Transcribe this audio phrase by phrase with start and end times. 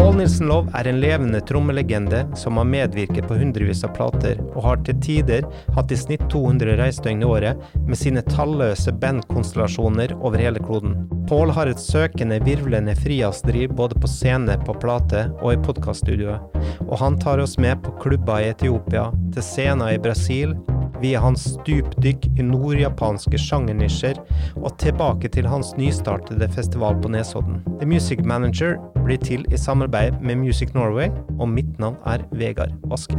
[0.00, 4.64] Pål Nilsen Love er en levende trommelegende som har medvirket på hundrevis av plater, og
[4.64, 5.44] har til tider
[5.76, 10.96] hatt i snitt 200 reisedøgn i året med sine talløse bandkonstellasjoner over hele kloden.
[11.28, 16.58] Paul har et søkende, virvlende frihetsdriv både på scene, på plate og i podkaststudioet,
[16.88, 20.56] og han tar oss med på klubber i Etiopia, til scener i Brasil,
[21.00, 24.20] via hans stupdykk i nordjapanske sjangernisjer,
[24.60, 27.62] og tilbake til hans nystartede festival på Nesodden.
[27.80, 31.08] The Music Manager blir til i samarbeid med Music Norway,
[31.38, 33.16] og mitt navn er Vegard Vaske.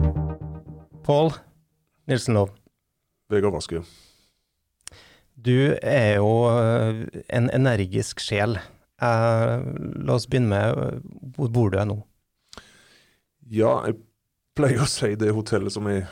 [1.05, 1.33] Pål
[2.07, 2.53] Nilsen Lov.
[3.31, 3.81] Vegard Vaske.
[5.41, 7.01] Du er jo eh,
[7.33, 8.59] en energisk sjel.
[9.01, 9.57] Eh,
[10.05, 11.97] la oss begynne med hvor bor du nå?
[13.51, 13.97] Ja, jeg
[14.55, 16.05] pleier å si det hotellet som jeg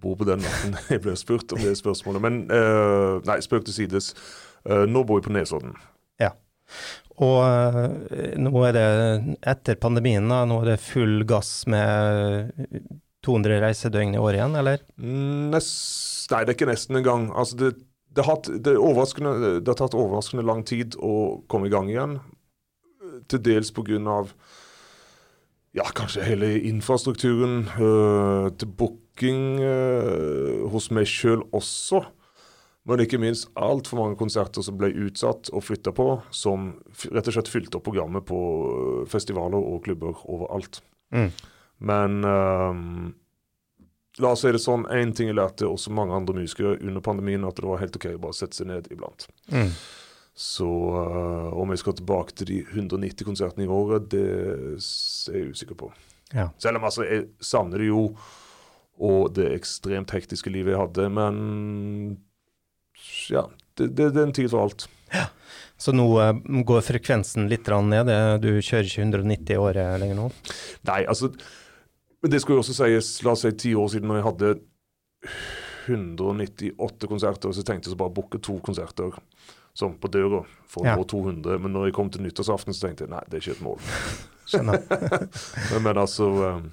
[0.00, 2.24] bor på den natten jeg ble spurt om det spørsmålet.
[2.24, 4.12] Men uh, nei, spøk til sides.
[4.66, 5.74] Uh, nå bor jeg på Nesodden.
[6.22, 6.32] Ja.
[7.16, 8.86] Og uh, nå er det
[9.54, 12.52] etter pandemien, da, nå er det full gass med
[13.26, 14.86] 200 reisedøgn i året igjen, eller?
[15.52, 17.28] Nest, nei, det er ikke nesten engang.
[17.34, 17.72] Altså det,
[18.14, 22.18] det, har, det, det har tatt overraskende lang tid å komme i gang igjen.
[23.30, 24.22] Til dels pga.
[25.76, 27.68] Ja, kanskje hele infrastrukturen.
[27.80, 32.04] øh, til booking øh, hos meg sjøl også.
[32.86, 36.68] Men ikke minst altfor mange konserter som ble utsatt og flytta på, som
[37.12, 38.38] rett og slett fylte opp programmet på
[39.10, 40.80] festivaler og klubber overalt.
[41.10, 41.32] Mm.
[41.78, 42.80] Men øh,
[44.22, 47.44] la oss si det sånn, én ting jeg lærte også mange andre musikere under pandemien,
[47.44, 49.28] at det var helt OK å bare sette seg ned iblant.
[49.52, 49.74] Mm.
[50.36, 55.54] Så uh, om jeg skal tilbake til de 190 konsertene i året, det er jeg
[55.54, 55.88] usikker på.
[56.34, 56.50] Ja.
[56.60, 58.10] Selv om altså, jeg savner det jo,
[59.00, 61.08] og det ekstremt hektiske livet jeg hadde.
[61.16, 61.40] Men
[63.32, 63.46] ja,
[63.80, 64.88] det, det, det er en tid for alt.
[65.14, 65.30] Ja.
[65.80, 66.36] Så nå uh,
[66.68, 68.12] går frekvensen litt ned?
[68.44, 70.30] Du kjører ikke 190 i året lenger nå?
[70.90, 71.32] Nei, altså
[72.20, 74.56] Men det skulle jo også sies, la oss si ti år siden, når jeg hadde
[75.86, 79.16] 198 konserter, så tenkte jeg så bare å booke to konserter
[79.76, 80.96] sånn på døra for å ja.
[80.96, 81.60] nå 200.
[81.62, 83.78] Men når jeg kom til nyttårsaften, så tenkte jeg nei, det er ikke et mål.
[84.50, 84.82] Skjønner.
[85.72, 86.66] men, men, altså um,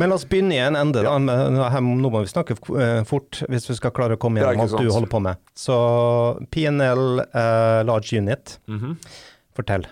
[0.00, 1.02] Men la oss begynne i en ende.
[1.04, 1.16] Ja.
[1.20, 1.82] Da.
[1.84, 4.88] Nå må vi snakke eh, fort hvis vi skal klare å komme gjennom alt du
[4.88, 5.42] holder på med.
[5.58, 5.76] Så
[6.54, 8.96] PNL uh, eh, Large Unit, mm -hmm.
[9.54, 9.86] fortell.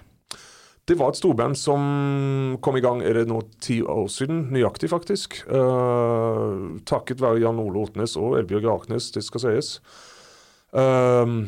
[0.85, 4.91] Det var et storband som kom i gang er det nå ti år siden, nøyaktig
[4.91, 5.45] faktisk.
[5.47, 9.81] Uh, takket være Jan Ole Otnes og Elbjørg Raknes, det skal sies.
[10.75, 11.47] Uh,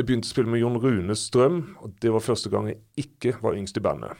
[0.00, 3.34] jeg begynte å spille med Jon Rune Strøm, og det var første gang jeg ikke
[3.42, 4.16] var yngst i bandet.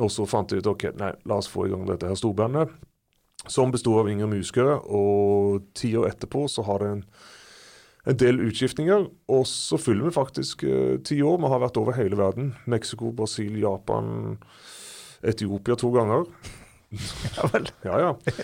[0.00, 2.72] Og så fant jeg ut ok, nei, la oss få i gang dette her storbandet,
[3.50, 4.78] som besto av yngre musikere.
[4.88, 7.02] Og ti år etterpå så har det en,
[8.08, 9.04] en del utskiftninger.
[9.32, 11.36] Og så fyller vi faktisk uh, ti år.
[11.42, 12.54] Vi har vært over hele verden.
[12.70, 14.38] Mexico, Brasil, Japan,
[15.20, 16.24] Etiopia to ganger.
[17.36, 17.68] Ja vel.
[17.82, 18.34] ja, ja.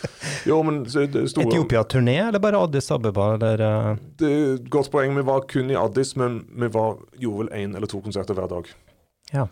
[0.47, 1.27] Jo, men store...
[1.47, 3.35] Etiopia-turné, eller bare Addis Abeba?
[3.35, 4.03] Eller, uh...
[4.19, 5.17] Det er et godt poeng.
[5.17, 8.51] Vi var kun i Addis, men vi var, gjorde vel én eller to konserter hver
[8.53, 8.71] dag.
[9.35, 9.49] Ja.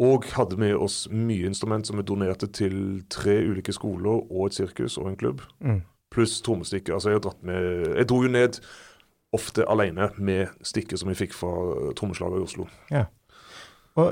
[0.00, 4.60] Og hadde med oss mye instrument som vi donerte til tre ulike skoler og et
[4.60, 5.42] sirkus og en klubb.
[5.60, 5.82] Mm.
[6.14, 6.94] Pluss trommestikker.
[6.96, 8.62] Altså, jeg, med, jeg dro jo ned
[9.36, 11.52] ofte alene med stikker som jeg fikk fra
[11.98, 12.66] trommeslagere i Oslo.
[12.90, 13.04] Ja.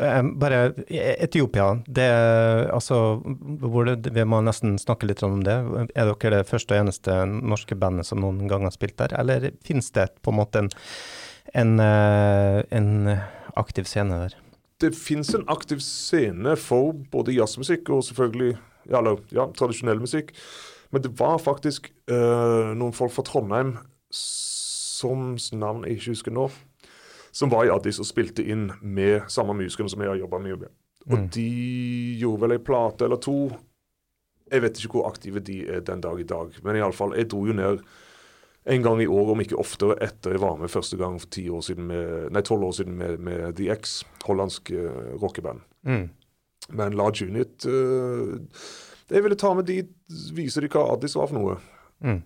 [0.02, 2.08] Eh, bare Etiopia, det
[2.72, 3.20] altså
[3.96, 5.56] det, Vi må nesten snakke litt om det.
[5.94, 9.50] Er dere det første og eneste norske bandet som noen gang har spilt der, eller
[9.66, 10.70] finnes det på en måte en,
[11.54, 12.90] en, eh, en
[13.58, 14.38] aktiv scene der?
[14.78, 18.54] Det finnes en aktiv scene for både jazzmusikk og selvfølgelig
[18.92, 19.02] ja,
[19.34, 20.32] ja, tradisjonell musikk.
[20.94, 23.74] Men det var faktisk uh, noen folk fra Trondheim
[24.14, 26.46] som navn jeg ikke husker nå
[27.32, 30.58] som var i Addis og spilte inn med samme musikerne som jeg har jobba mye
[30.64, 30.74] med.
[31.08, 31.30] Og mm.
[31.34, 31.48] de
[32.20, 33.38] gjorde vel ei plate eller to.
[34.52, 37.44] Jeg vet ikke hvor aktive de er den dag i dag, men iallfall, jeg dro
[37.48, 37.82] jo ned
[38.68, 41.46] en gang i år, om ikke oftere, etter jeg var med første gang for ti
[41.48, 41.62] år
[42.44, 45.62] tolv år siden med, med The X, hollandsk uh, rockeband.
[45.88, 46.08] Mm.
[46.76, 48.36] Men Large Unit uh,
[49.08, 49.86] Jeg ville ta med de,
[50.36, 51.56] vise de hva Addis var for noe.
[52.04, 52.20] Mm.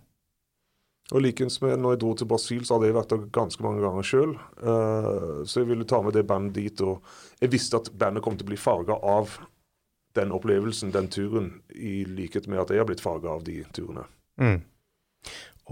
[1.12, 3.82] Og likens med når jeg dro til Brasil, så hadde jeg vært der ganske mange
[3.84, 4.34] ganger sjøl.
[4.62, 6.84] Uh, eh, så jeg ville ta med det bandet dit.
[6.84, 7.02] Og
[7.42, 9.36] jeg visste at bandet kom til å bli farga av
[10.16, 14.06] den opplevelsen, den turen, i likhet med at jeg har blitt farga av de turene.
[14.40, 14.58] Mm.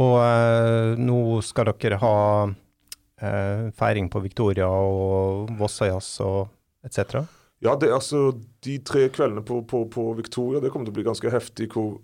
[0.00, 2.16] Og uh, nå skal dere ha
[2.48, 6.52] uh, feiring på Victoria og Vossajazz og
[6.84, 7.25] etc.?
[7.64, 8.31] Ja, det, altså,
[8.64, 11.98] de tre kveldene på, på, på, Victoria det kommer til å bli ganske heftig, hvor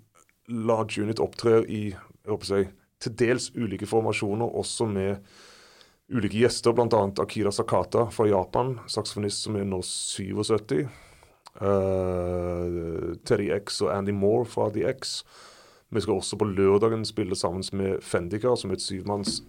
[0.52, 1.84] Large Unit opptrer i
[2.26, 2.68] jeg håper jeg,
[3.06, 5.16] til dels ulike formasjoner, også med
[6.12, 7.02] ulike gjester, bl.a.
[7.22, 10.86] Akira Sakata fra Japan, saksofonist som er nå 77.
[11.56, 15.20] Uh, Terry X og Andy Moore fra The X.
[15.90, 19.40] Vi skal også på lørdagen spille sammen med Fendika, som er et syvmanns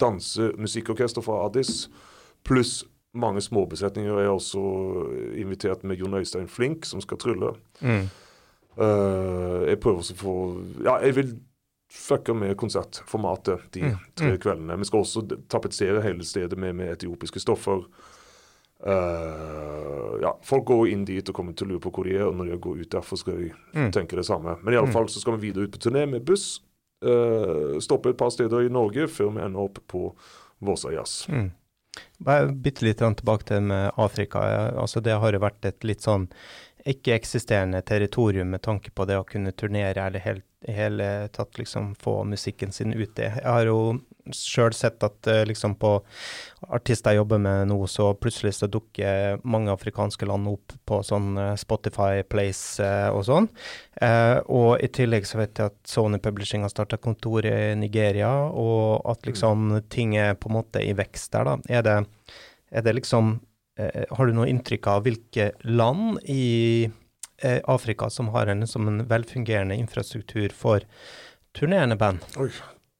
[0.00, 1.88] dansemusikkorkester fra Addis.
[2.44, 2.84] Pluss
[3.16, 4.18] mange småbesetninger.
[4.18, 4.62] Jeg er også
[5.34, 7.54] invitert med Jon Øystein Flink, som skal trylle.
[7.80, 8.08] Mm.
[8.76, 10.32] Uh, jeg prøver også å få
[10.84, 11.30] Ja, jeg vil
[11.92, 13.98] fucke med konsertformatet de Mm.
[14.14, 14.38] tre Mm.
[14.38, 14.78] kveldene.
[14.78, 17.84] Vi skal også tapetsere hele stedet med, med etiopiske stoffer.
[18.86, 22.26] Uh, ja, Folk går inn dit og kommer til å lure på hvor de er,
[22.28, 23.90] og når de går ut derfor, skal de Mm.
[23.92, 24.56] tenke det samme.
[24.62, 25.08] Men i alle Mm.
[25.08, 26.60] så skal vi videre ut på turné med buss.
[27.04, 30.14] Uh, stoppe et par steder i Norge før vi ender opp på
[30.62, 31.26] Våsa Jazz.
[31.28, 31.50] Mm.
[32.62, 34.38] Bitte litt tilbake til med Afrika.
[34.76, 36.28] Altså, det har jo vært et litt sånn
[36.86, 41.94] ikke-eksisterende territorium med tanke på det å kunne turnere eller helt, i hele tatt liksom
[42.00, 43.28] få musikken sin ute.
[43.28, 43.98] Jeg har jo
[44.34, 45.92] sjøl sett at eh, liksom på
[46.74, 51.36] artister jeg jobber med nå, så plutselig så dukker mange afrikanske land opp på sånn
[51.38, 53.50] eh, Spotify Place eh, og sånn.
[54.52, 59.06] Og i tillegg så vet jeg at Sony Publishing har starta kontor i Nigeria, og
[59.08, 61.78] at liksom ting er på en måte i vekst der, da.
[61.78, 61.94] Er det,
[62.68, 63.38] er det liksom
[63.76, 69.02] Har du noe inntrykk av hvilke land i eh, Afrika som har en, som en
[69.08, 70.86] velfungerende infrastruktur for
[71.56, 72.24] turnerende band?
[72.40, 72.48] Oi,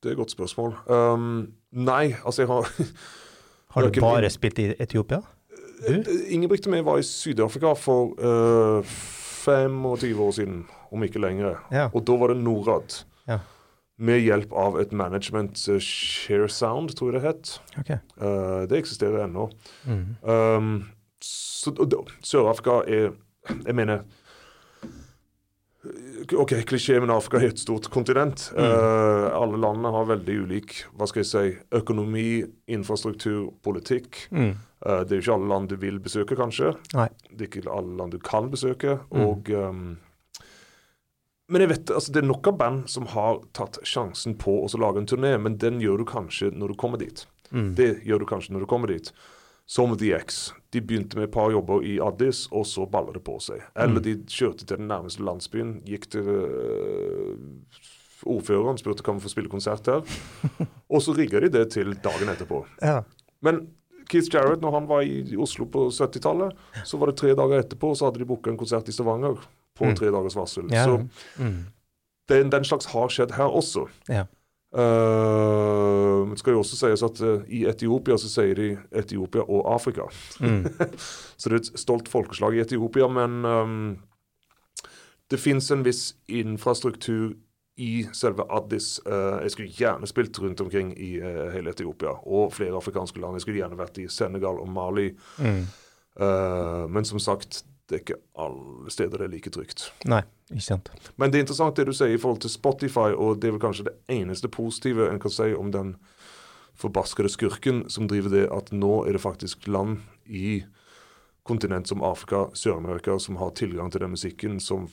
[0.03, 0.75] det er et godt spørsmål.
[0.89, 2.69] Um, nei, altså jeg har
[3.77, 5.21] Har du bare spilt i Etiopia?
[5.87, 5.99] Du?
[6.01, 8.95] og jeg var i Syd-Afrika for uh,
[9.45, 10.63] 25 år siden,
[10.93, 11.59] om ikke lenger.
[11.73, 11.89] Ja.
[11.93, 13.05] Og da var det Norad.
[13.29, 13.39] Ja.
[13.97, 17.55] Med hjelp av et management, uh, Share Sound, tror jeg det het.
[17.81, 17.99] Okay.
[18.21, 19.49] Uh, det eksisterer ennå.
[19.89, 20.05] Mm.
[20.23, 20.75] Um,
[21.25, 21.73] så
[22.23, 23.15] Sør-Afrika er
[23.65, 24.05] Jeg mener
[26.35, 28.49] OK, klisjé, men Afrika er et stort kontinent.
[28.57, 28.65] Mm.
[28.65, 32.43] Uh, alle landene har veldig ulik hva skal jeg si, økonomi,
[32.73, 34.27] infrastruktur, politikk.
[34.35, 34.55] Mm.
[34.83, 36.73] Uh, det er jo ikke alle land du vil besøke, kanskje.
[36.97, 37.09] Nei.
[37.31, 38.99] Det er ikke alle land du kan besøke.
[39.13, 39.23] Mm.
[39.27, 39.85] Og um,
[41.49, 44.99] Men jeg vet, altså det er noen band som har tatt sjansen på å lage
[44.99, 47.23] en turné, men den gjør du kanskje når du kommer dit.
[47.55, 47.75] Mm.
[47.79, 49.13] Det gjør du kanskje når du kommer dit.
[49.67, 50.53] Som The X.
[50.75, 53.63] De begynte med et par jobber i Addis, og så baller det på seg.
[53.75, 54.03] Eller Mm.
[54.03, 57.39] de kjørte til den nærmeste landsbyen, gikk til øh,
[58.27, 60.03] ordføreren, spurte kan vi få spille konsert her.
[60.93, 62.65] og så rigga de det til dagen etterpå.
[62.83, 63.01] Ja.
[63.43, 63.69] Men
[64.09, 66.55] Keith Jarrett, når han var i Oslo på 70-tallet,
[66.87, 69.39] så var det tre dager etterpå, så hadde de booka en konsert i Stavanger
[69.77, 69.97] på Mm.
[69.97, 70.69] tre dagers varsel.
[70.73, 70.85] Ja.
[70.85, 70.97] Så
[71.39, 71.65] Mm.
[72.29, 73.87] den, den slags har skjedd her også.
[74.09, 74.25] Ja.
[74.77, 78.67] Uh, det skal jo også sies at uh, i Etiopia så sier de
[78.99, 80.07] Etiopia og Afrika.
[80.41, 80.67] Mm.
[81.39, 83.97] Så det er et stolt folkeslag i Etiopia, men um,
[85.31, 87.35] det fins en viss infrastruktur
[87.79, 89.01] i selve Addis.
[89.07, 93.37] Uh, jeg skulle gjerne spilt rundt omkring i uh, hele Etiopia og flere afrikanske land.
[93.37, 95.11] Jeg skulle gjerne vært i Senegal og Mali.
[95.39, 95.65] Mm.
[96.21, 99.93] Uh, men som sagt, det er ikke alle steder det er like trygt.
[100.11, 100.91] Nei, ikke sant.
[101.17, 103.63] Men det er interessant det du sier i forhold til Spotify, og det er vel
[103.63, 105.95] kanskje det eneste positive en kan si om den
[106.77, 110.65] forbaskede skurken som driver det, at nå er det faktisk land i
[111.47, 114.89] kontinent som Afrika, Sør-Amerika, som har tilgang til den musikken som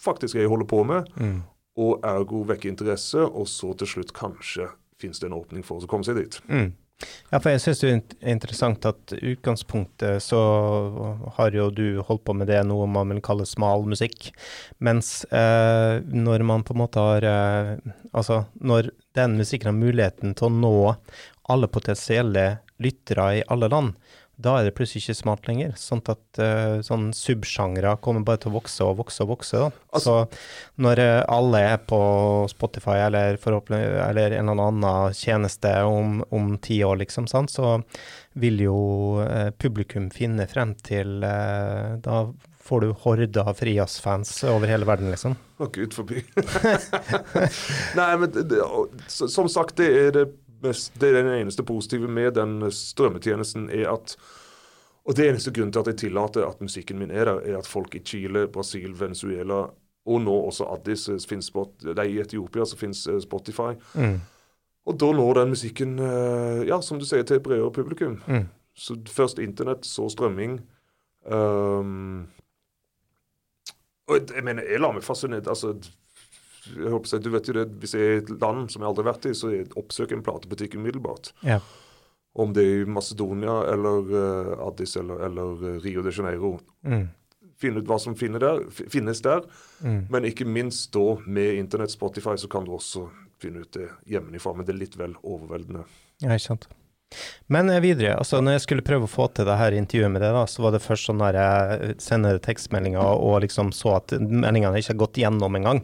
[0.00, 1.42] faktisk jeg holder på med, Mm.
[1.76, 5.84] og ergo vekker interesse, og så til slutt kanskje finnes det en åpning for oss
[5.84, 6.40] å komme seg dit.
[6.48, 6.72] Mm.
[7.30, 10.40] Ja, for jeg syns det er interessant at utgangspunktet så
[11.36, 14.30] har jo du holdt på med det noe man vil kalle smal musikk,
[14.84, 17.74] mens eh, når man på en måte har eh,
[18.10, 20.74] Altså, når den musikken har muligheten til å nå
[21.52, 22.46] alle potensielle
[22.82, 23.92] lyttere i alle land,
[24.40, 25.74] da er det plutselig ikke smart lenger.
[25.78, 29.64] Sånn at uh, sånn subsjangre kommer bare til å vokse og vokse og vokse.
[29.92, 32.00] Altså- så når uh, alle er på
[32.50, 37.78] Spotify eller, eller en eller annen tjeneste om, om ti år, liksom, sant, så
[38.40, 38.78] vil jo
[39.22, 42.24] uh, publikum finne frem til uh, Da
[42.70, 45.34] får du horder av frijazzfans over hele verden, liksom.
[45.58, 46.22] Å, gud forby.
[47.98, 48.60] Nei, men det,
[49.10, 50.26] som sagt, det er det
[50.62, 54.16] mest, det er den eneste positive med den strømmetjenesten, er at
[55.04, 57.66] Og det eneste grunnen til at jeg tillater at musikken min er der, er at
[57.66, 59.62] folk i Chile, Brasil, Venezuela
[60.06, 63.74] og nå også Addis eh, finnes spot, det er i Etiopia så finnes eh, Spotify.
[63.94, 64.20] Mm.
[64.88, 68.20] Og da når den musikken, eh, ja, som du sier, til et bredere publikum.
[68.26, 68.46] Mm.
[68.74, 70.60] Så først internett, så strømming.
[71.20, 72.28] Um,
[74.08, 75.74] og jeg, jeg mener, jeg lar meg fascinere altså,
[76.66, 79.04] jeg håper Du vet jo det, Hvis jeg er i et land som jeg aldri
[79.04, 81.32] har vært i, så jeg oppsøker en platebutikk umiddelbart.
[81.46, 81.60] Ja.
[82.32, 86.52] Om det er i Macedonia eller uh, Addis eller, eller eh, Rio de Janeiro.
[86.86, 87.08] Mm.
[87.60, 89.42] Finne ut hva som der, finnes der.
[89.82, 90.06] Mm.
[90.08, 93.08] Men ikke minst da med internett, Spotify, så kan du også
[93.40, 94.54] finne ut det hjemmefra.
[94.54, 95.84] Men det er litt vel overveldende.
[96.22, 96.68] Ja, ikke sant.
[97.50, 100.22] Men eh, videre, altså når jeg skulle prøve å få til det her intervjuet med
[100.22, 104.14] deg, da, så var det først sånn der jeg sender tekstmeldinger og liksom så at
[104.14, 105.82] meldingene ikke har gått gjennom engang.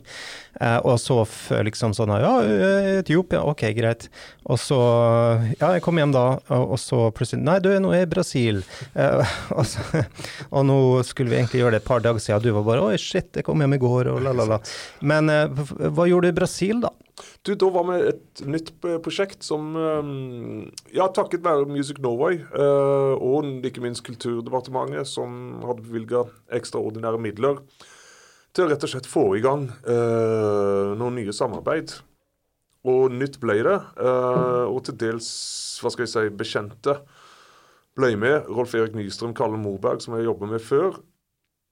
[0.61, 1.18] Eh, og så
[1.66, 4.06] liksom sånn her, ja, Etiopia, ok, greit.
[4.47, 4.78] Og så,
[5.56, 8.62] ja, jeg kom hjem da, og så plutselig, nei, du, nå er jeg i Brasil.
[8.95, 10.04] Eh, og, så,
[10.52, 10.78] og nå
[11.09, 13.33] skulle vi egentlig gjøre det et par dager siden, og du var bare, oi shit,
[13.35, 14.61] jeg kom hjem i går, og la la la.
[15.02, 16.95] Men eh, hva gjorde du i Brasil da?
[17.47, 18.73] Du, Da var vi et nytt
[19.05, 20.09] prosjekt som eh,
[20.97, 26.27] Ja, takket være Music Norway eh, og ikke minst Kulturdepartementet, som hadde bevilga
[26.59, 27.63] ekstraordinære midler
[28.57, 31.93] til å rett og slett få i gang eh, noen nye samarbeid.
[32.87, 33.77] Og nytt ble det.
[34.01, 35.29] eh, og til dels,
[35.83, 36.95] hva skal jeg si, bekjente
[37.97, 38.49] ble med.
[38.53, 41.01] Rolf Erik Nystrøm, Kalle Moberg, som jeg jobba med før.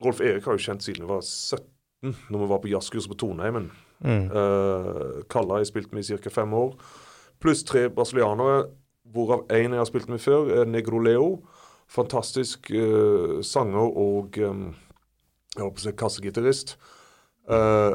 [0.05, 3.17] Rolf Erik har jo kjent siden jeg var 17, når vi var på jazzkurs på
[3.21, 3.71] Tonheimen.
[4.03, 4.31] Mm.
[4.31, 6.31] Uh, Kalle har jeg spilt med i ca.
[6.31, 6.75] fem år.
[7.41, 8.65] Pluss tre brasilianere,
[9.13, 11.45] hvorav én jeg har spilt med før, er Negro Leo.
[11.89, 14.75] Fantastisk uh, sanger og um,
[15.55, 16.77] jeg håper å si kassegitarist.
[17.47, 17.93] Eh,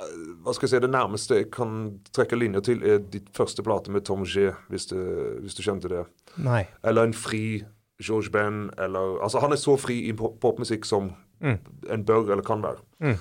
[0.00, 3.62] eh, hva skal jeg si, Det nærmeste jeg kan trekke linjer til, er ditt første
[3.66, 5.02] plate med Tom G, hvis, det,
[5.42, 6.04] hvis du kjente det.
[6.40, 6.62] Nei.
[6.86, 7.64] Eller en fri
[8.00, 11.12] George Ben, eller Altså, han er så fri i pop- popmusikk som
[11.44, 11.58] Mm.
[11.90, 12.78] en bør eller kan være.
[13.02, 13.16] Mm.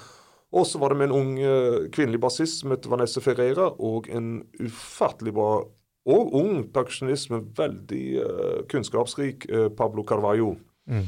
[0.54, 4.10] Og så var det med en ung eh, kvinnelig bassist som het Vanessa Ferreira, og
[4.14, 5.64] en ufattelig bra
[6.04, 10.58] og ung perkusjonist med veldig uh, kunnskapsrik uh, Pablo Carvalho.
[10.84, 11.08] Mm.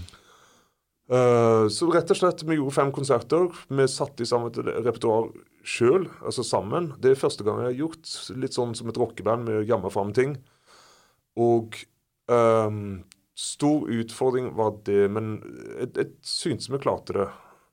[1.69, 3.43] Så rett og slett, vi gjorde fem konserter.
[3.69, 5.27] Vi satte i sammen et repertoar
[5.61, 6.87] sjøl, altså sammen.
[6.97, 9.91] Det er første gang jeg har gjort litt sånn som et rockeband med å jamme
[9.93, 10.33] fram ting.
[11.37, 11.77] Og
[12.31, 13.03] um,
[13.37, 15.35] stor utfordring var det, men
[15.75, 17.27] jeg, jeg syntes vi klarte det.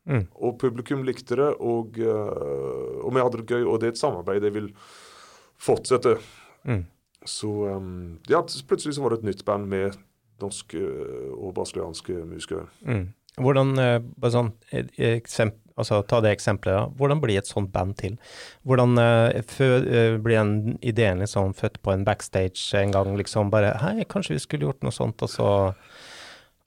[0.09, 0.26] Mm.
[0.35, 3.64] Og publikum likte det, og, eh, og vi hadde det gøy.
[3.64, 4.71] Og det er et samarbeid jeg vil
[5.62, 6.16] fortsette.
[6.66, 6.85] Mm.
[7.28, 9.99] Så um, ja, plutselig så var det et nytt band med
[10.42, 12.66] norske eh, og brasilianske musikere.
[12.82, 13.12] Mm.
[13.40, 13.71] Hvordan,
[14.21, 14.50] bare sånn,
[15.00, 18.16] eksempel, altså ta det eksempelet da, hvordan blir et sånt band til?
[18.68, 23.75] Hvordan uh, eh, blir den ideen liksom født på en backstage en gang, liksom bare,
[23.82, 25.49] hei, kanskje vi skulle gjort noe sånt, og så,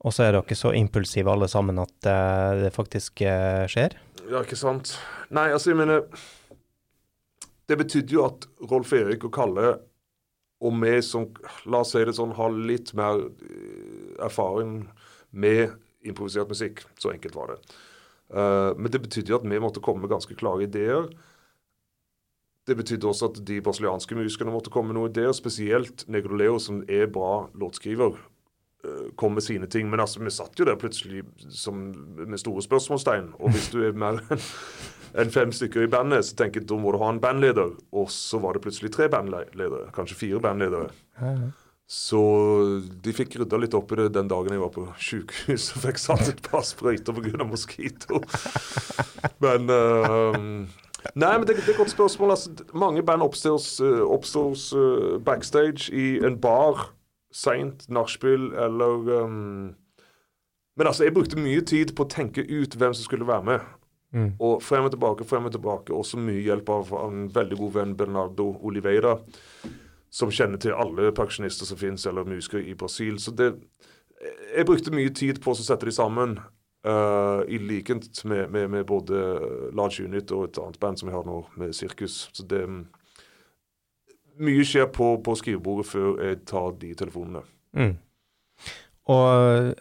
[0.04, 3.98] og så er dere så impulsive alle sammen at eh, det faktisk eh, skjer?
[4.26, 4.96] Ja, ikke sant?
[5.34, 6.06] Nei, altså, jeg mener
[7.66, 9.76] Det betydde jo at Rolf Erik og Kalle
[10.66, 11.28] og vi som,
[11.70, 14.86] la oss si det sånn, har litt mer eh, erfaring
[15.36, 15.76] med
[16.06, 16.86] improvisert musikk.
[17.02, 17.58] Så enkelt var det.
[18.32, 21.10] Men det betydde jo at vi måtte komme med ganske klare ideer.
[22.66, 26.56] Det betydde også at de brasilianske musikerne måtte komme med noen ideer, spesielt Negro Leo,
[26.62, 28.18] som er bra låtskriver,
[29.20, 29.90] kom med sine ting.
[29.90, 31.88] Men altså, vi satt jo der plutselig som,
[32.18, 33.34] med store spørsmålstegn.
[33.40, 34.22] Og hvis du er mer
[35.16, 37.76] enn fem stykker i bandet, så tenker jeg da må du ha en bandleder.
[37.96, 40.90] Og så var det plutselig tre bandledere, kanskje fire bandledere.
[41.86, 42.20] Så
[43.06, 46.02] de fikk rydda litt opp i det den dagen jeg var på sjukehus og fikk
[46.02, 47.46] satt et par sprøyter pga.
[47.46, 48.24] moskito.
[49.44, 50.66] Men uh,
[51.14, 52.34] Nei, men det, det er et godt spørsmål.
[52.34, 56.88] Altså, mange band oppstår, eh, oppstår eh, backstage i en bar
[57.36, 59.76] seint, nachspiel eller um,
[60.76, 63.68] Men altså, jeg brukte mye tid på å tenke ut hvem som skulle være med.
[64.16, 64.34] Mm.
[64.44, 65.94] Og frem og tilbake, frem og tilbake.
[65.96, 69.14] Også mye hjelp av en veldig god venn, Bernardo Oliveira,
[70.12, 73.20] som kjenner til alle pensjonister som finnes, eller musikere i Brasil.
[73.20, 73.54] Så det
[74.56, 76.38] Jeg brukte mye tid på å sette de sammen,
[76.88, 79.16] uh, i likhet med, med, med både
[79.76, 82.30] Large Unit og et annet band som jeg har nå, med Sirkus.
[82.34, 82.64] Så det
[84.42, 87.44] Mye skjer på, på skrivebordet før jeg tar de telefonene.
[87.76, 87.94] Mm.
[89.14, 89.26] Og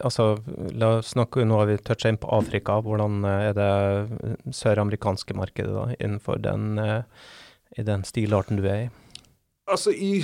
[0.05, 0.35] altså,
[0.77, 2.77] la oss snakke, nå har vi toucha inn på Afrika.
[2.85, 7.31] Hvordan eh, er det søramerikanske markedet da, innenfor den, eh,
[7.75, 8.91] i den stilarten du er i?
[9.65, 10.19] Altså, i,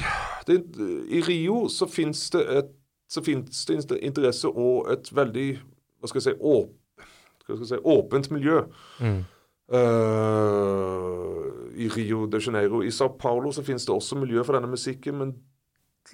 [0.48, 0.62] det,
[1.10, 2.78] i Rio så fins det et
[3.12, 5.48] så finnes det interesse og et veldig
[6.00, 7.04] hva skal jeg si, åp,
[7.44, 8.62] skal jeg si, åpent miljø.
[9.04, 9.20] Mm.
[9.80, 11.08] Eh,
[11.84, 12.84] I Rio de Janeiro.
[12.84, 15.34] I Sao Paulo så finnes det også miljø for denne musikken, men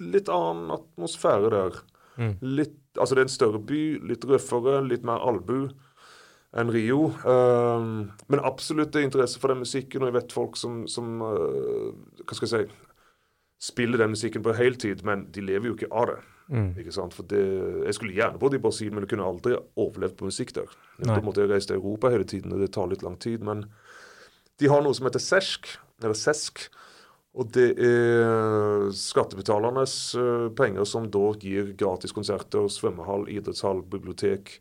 [0.04, 1.82] litt annen atmosfære der.
[2.18, 2.34] Mm.
[2.42, 5.68] Litt, altså Det er en større by, litt røffere, litt mer albu
[6.58, 7.12] enn Rio.
[7.22, 11.20] Uh, men absolutt det er interesse for den musikken, og jeg vet folk som, som
[11.20, 11.92] uh,
[12.24, 12.84] Hva skal jeg si
[13.58, 16.18] spiller den musikken på heltid, men de lever jo ikke av det.
[16.48, 16.72] Mm.
[16.80, 17.12] ikke sant?
[17.12, 17.42] For det,
[17.84, 20.70] Jeg skulle gjerne bodd i Brasil, men jeg kunne aldri overlevd på musikk der.
[20.98, 21.14] Nei.
[21.14, 23.44] Da måtte jeg reise til Europa hele tiden, og det tar litt lang tid.
[23.44, 23.66] Men
[24.58, 25.68] de har noe som heter SESK,
[26.02, 26.68] eller SESK.
[27.38, 34.56] Og det er skattebetalernes eh, penger som da gir gratis konserter, svømmehall, idrettshall, bibliotek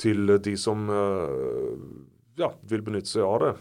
[0.00, 1.82] til de som eh,
[2.40, 3.52] ja, vil benytte seg av det.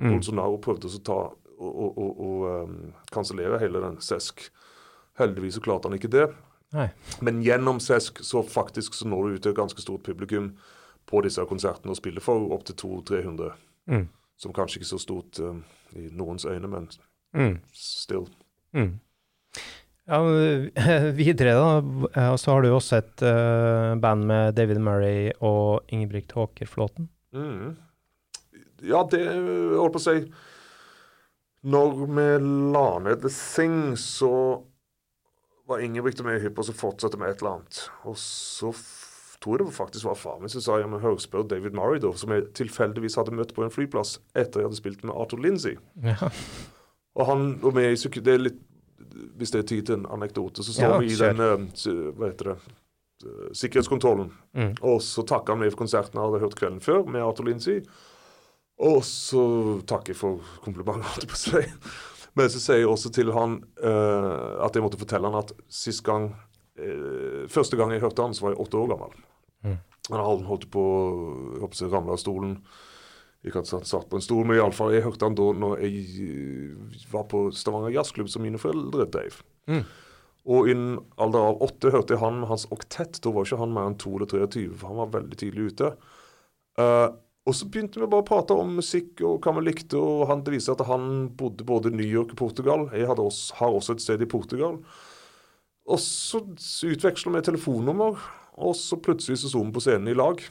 [0.00, 0.12] Mm.
[0.14, 1.20] Bolsonaro prøvde å ta
[1.60, 2.76] og, og, og, og um,
[3.12, 4.46] kansellere hele den SESK.
[5.20, 6.28] Heldigvis så klarte han ikke det.
[6.72, 6.88] Nei.
[7.20, 10.52] Men gjennom SESK så faktisk så når du ut et ganske stort publikum
[11.10, 13.52] på disse konsertene og spiller for opptil 200-300.
[13.90, 14.04] Mm.
[14.38, 15.64] Som kanskje ikke er så stort um,
[15.98, 16.90] i noens øyne, men
[17.34, 17.60] Mm.
[17.72, 18.24] still.
[18.74, 18.96] Mm.
[20.10, 20.18] Ja,
[21.14, 22.08] videre, da.
[22.16, 27.08] eh, Så har du også et uh, band med David Murray og Ingebrigt Håker Flåten.
[27.32, 27.76] Mm.
[28.82, 29.20] Ja, det
[29.76, 30.32] holdt på å si
[31.70, 32.24] Når vi
[32.72, 34.30] la ned The Thing, så
[35.70, 37.84] var Ingebrigt og meg hypp på å fortsette med et eller annet.
[38.10, 38.72] Og så
[39.40, 42.00] tror jeg det faktisk var faren min som sa ja, men hør, spør David Murray,
[42.02, 45.40] da, som jeg tilfeldigvis hadde møtt på en flyplass etter jeg hadde spilt med Arthur
[45.40, 45.78] Lindsay.
[46.04, 46.28] Ja.
[47.16, 48.60] Og han og meg, så det er litt
[49.40, 52.28] Hvis det er tid til en anekdote, så står Ja, vi i den eh, Hva
[52.28, 52.58] heter det?
[53.58, 54.30] Sikkerhetskontrollen.
[54.56, 54.70] Mm.
[54.86, 57.82] Og så takker han meg for konserten jeg hadde hørt kvelden før med Arthur Lindsay.
[58.80, 59.42] Og så
[59.88, 61.26] takker jeg for komplimentet,
[62.30, 62.38] jeg.
[62.38, 66.04] Men så sier jeg også til han uh, at jeg måtte fortelle han at sist
[66.06, 66.30] gang
[66.78, 69.16] uh, Første gang jeg hørte han, så var jeg åtte år gammel.
[69.66, 69.80] Mm.
[70.10, 70.84] Han holdt på
[71.60, 72.56] å ramle av stolen.
[73.46, 76.00] Ikke at han satt på en stol, men iallfall jeg hørte han da når jeg
[76.26, 79.38] eh, var på Stavanger jazzklubb som mine foreldre drev.
[79.70, 79.84] Mm.
[80.52, 83.20] Og innen alder av åtte hørte jeg han med hans oktett.
[83.24, 85.92] Da var ikke han mer enn 2 eller 23, for han var veldig tidlig ute.
[86.80, 87.06] Eh,
[87.50, 90.44] og så begynte vi bare å prate om musikk og hva vi likte, og han,
[90.46, 92.84] det viser at han bodde både i New York og Portugal.
[92.94, 94.78] Jeg også, har også et sted i Portugal.
[95.90, 96.44] Og så
[96.86, 98.22] utveksla vi telefonnummer,
[98.54, 100.44] og så plutselig så sto vi på scenen i lag.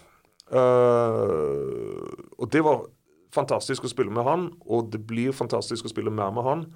[0.51, 2.03] Uh,
[2.35, 2.83] og det var
[3.31, 6.67] fantastisk å spille med han, og det blir fantastisk å spille mer med han.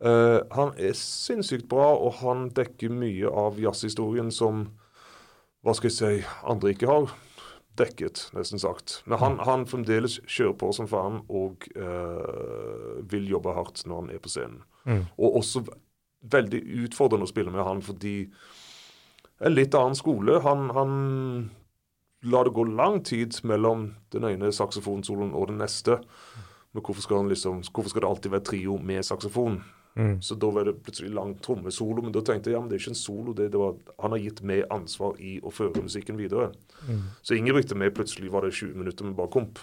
[0.00, 4.70] Uh, han er sinnssykt bra, og han dekker mye av jazzhistorien som
[5.60, 7.18] hva skal jeg si, andre ikke har
[7.78, 9.00] dekket, nesten sagt.
[9.06, 14.10] Men han, han fremdeles kjører på som faen og eh, vil jobbe hardt når han
[14.14, 14.64] er på scenen.
[14.88, 15.04] Mm.
[15.16, 15.64] Og også
[16.32, 18.16] veldig utfordrende å spille med han, fordi
[19.38, 20.40] en litt annen skole.
[20.42, 20.92] Han, han
[22.26, 26.00] lar det gå lang tid mellom den ene saksofonsoloen og den neste.
[26.74, 29.60] Men hvorfor skal, han liksom, hvorfor skal det alltid være trio med saksofon?
[29.98, 30.22] Mm.
[30.22, 32.02] Så da var det plutselig lang trommesolo.
[32.02, 33.34] Men da tenkte jeg ja, men det er ikke en solo.
[33.34, 36.52] Det, det var, han har gitt meg ansvar i å føre musikken videre.
[36.86, 37.02] Mm.
[37.22, 39.58] Så Ingebrigt og meg plutselig var det 20 minutter med bare komp.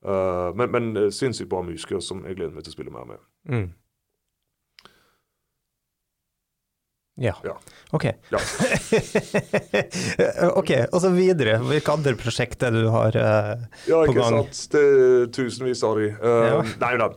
[0.00, 3.08] Uh, men, men eh, sinnssykt bra musiker som jeg gleder meg til å spille mer
[3.10, 3.26] med.
[3.52, 3.66] Mm.
[7.20, 7.34] Ja.
[7.44, 7.52] Ja.
[7.92, 8.06] OK.
[8.32, 8.38] Ja.
[10.60, 11.58] OK, og så videre.
[11.66, 14.36] Hvilke andre prosjekter du har uh, Ja, På ikke gang.
[14.46, 14.60] sant.
[14.72, 16.06] Det er tusenvis av de.
[16.16, 16.60] Uh, Ja.
[16.80, 17.08] Nei da.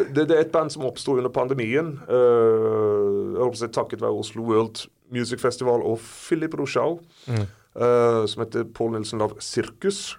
[0.00, 1.88] Det, det er et band som oppsto under pandemien.
[2.08, 4.76] Uh, jeg håper takket være Oslo World
[5.12, 6.98] Music Festival og Philip Rochau.
[7.26, 7.44] Mm.
[7.76, 10.16] uh, som heter Paul Nilsen Love Sirkus.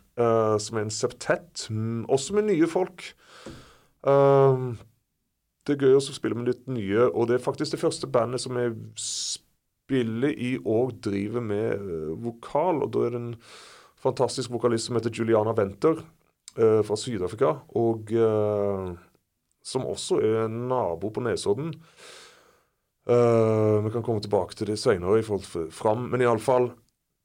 [0.61, 1.65] som er en septett.
[1.71, 3.13] Mm, også med nye folk.
[4.05, 4.75] Uh,
[5.67, 8.41] det er gøy å spille med litt nye, og det er faktisk det første bandet
[8.41, 12.81] som jeg spiller i og driver med uh, vokal.
[12.85, 13.35] Og da er det en
[14.01, 17.53] fantastisk vokalist som heter Juliana Wenter uh, fra Syd-Afrika.
[17.77, 18.95] Og uh,
[19.63, 21.75] som også er nabo på Nesodden.
[23.09, 26.09] Eh, vi kan komme tilbake til det senere i forhold til fram.
[26.11, 26.71] Men iallfall,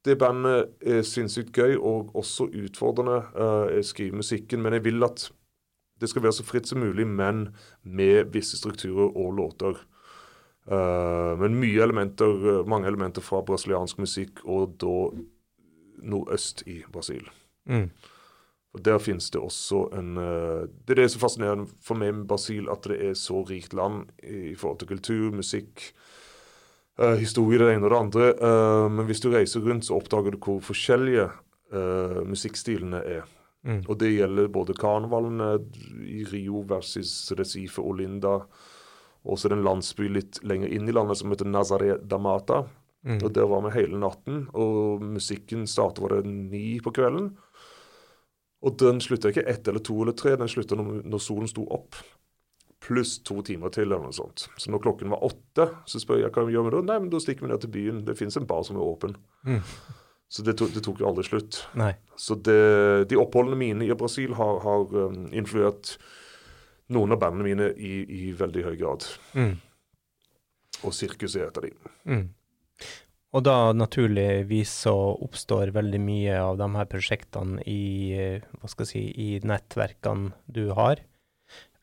[0.04, 3.22] det bandet er sinnssykt gøy og også utfordrende.
[3.36, 5.30] Eh, jeg skriver musikken, men jeg vil at
[6.00, 7.48] det skal være så fritt som mulig, men
[7.82, 9.78] med visse strukturer og låter.
[10.66, 14.96] Uh, men mye elementer, mange elementer fra brasiliansk musikk, og da
[16.02, 17.24] nordøst i Brasil.
[17.64, 17.88] mm.
[18.76, 22.14] Og Der finnes det også en uh, Det er det som er fascinerende for meg
[22.14, 25.94] med Brasil, at det er så rikt land i, i forhold til kultur, musikk,
[26.98, 28.90] uh, historie, det ene og det andre.
[28.90, 31.30] Men hvis du reiser rundt, så oppdager du hvor forskjellige
[32.26, 33.24] musikkstilene er.
[33.66, 33.82] Mm.
[33.88, 35.50] Og det gjelder både karnevalene
[36.06, 38.38] i Rio versus Recife og Linda.
[39.26, 42.62] Det en landsby litt lenger inn i landet som heter Nazaré da Mata.
[43.06, 43.18] Mm.
[43.22, 47.32] Og der var vi hele natten, og musikken startet var det ni på kvelden.
[48.66, 51.66] Og den slutta ikke ett eller to eller tre, den slutta når, når solen sto
[51.70, 51.98] opp.
[52.82, 54.46] Pluss to timer til, eller noe sånt.
[54.58, 56.82] Så når klokken var åtte, så spør jeg hva vi gjør med det.
[56.88, 58.02] Nei, men da stikker vi ned til byen.
[58.06, 59.16] Det fins en bar som er åpen.
[59.46, 59.62] Mm.
[60.28, 61.60] Så det, tok- det tok jo aldri slutt.
[61.78, 61.92] Nei.
[62.18, 62.56] Så det,
[63.10, 65.94] de oppholdene mine i Brasil har, har um, influert
[66.90, 69.06] noen av bandene mine i, i veldig høy grad.
[69.38, 69.54] Mm.
[70.84, 71.92] Og sirkus er et av dem.
[72.06, 72.24] Mm.
[73.36, 77.80] Og da naturligvis så oppstår veldig mye av de her prosjektene i,
[78.16, 81.02] eh, hva skal jeg si, i nettverkene du har.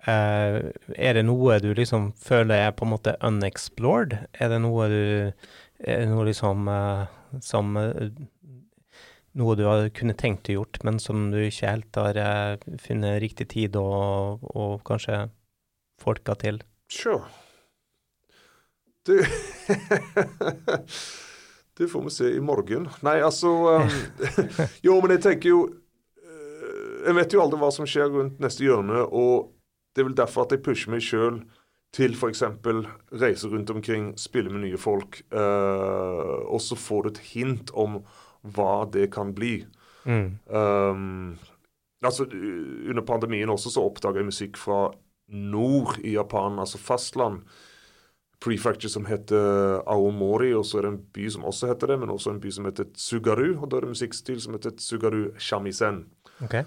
[0.03, 0.59] Eh,
[0.97, 4.17] er det noe du liksom føler er på en måte unexplored?
[4.35, 5.03] Er det noe du
[5.83, 7.05] er det noe liksom eh,
[7.43, 8.09] som eh,
[9.39, 13.21] Noe du har kunne tenkt å gjort, men som du ikke helt har eh, funnet
[13.23, 15.25] riktig tid og, og kanskje
[16.01, 16.61] folka til?
[16.93, 17.25] Sure.
[19.07, 19.25] Det
[21.77, 22.85] Det får vi se i morgen.
[23.01, 23.93] Nei, altså um,
[24.85, 28.65] Jo, men jeg tenker jo uh, Jeg vet jo aldri hva som skjer rundt neste
[28.67, 29.49] hjørne, og
[29.93, 31.41] det er vel derfor at jeg pusher meg sjøl
[31.93, 32.43] til f.eks.
[33.21, 37.99] reise rundt omkring, spille med nye folk, uh, og så får du et hint om
[38.43, 39.61] hva det kan bli.
[40.03, 40.37] Mm.
[40.47, 41.37] Um,
[42.03, 44.87] altså, under pandemien også så oppdaga jeg musikk fra
[45.33, 47.45] nord i Japan, altså fastland
[48.43, 52.11] prefecture som heter Aomori, og så er det en by som også heter det, men
[52.11, 53.49] også en by som heter Tsugaru.
[53.61, 56.05] Og da er det musikkstil som heter Tsugaru shamisen.
[56.43, 56.65] Okay.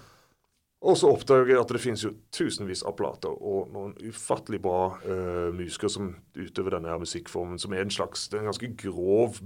[0.85, 4.81] Og så oppdager jeg at det finnes jo tusenvis av plater og noen ufattelig bra
[5.01, 8.69] uh, musikere som utøver denne her musikkformen, som er en slags det er en ganske
[8.77, 9.39] grov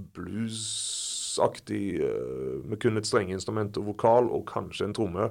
[1.32, 5.30] bluesaktig uh, med kun et strengeinstrument og vokal og kanskje en tromme.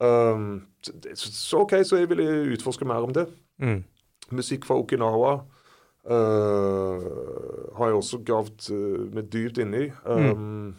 [0.00, 0.66] Um,
[1.14, 3.26] så, OK, så jeg ville utforske mer om det.
[3.58, 3.84] Mm.
[4.30, 5.32] Musikk fra Okinawa
[6.10, 7.00] uh,
[7.76, 9.90] har jeg også gravd uh, meg dypt inni.
[10.06, 10.76] Um,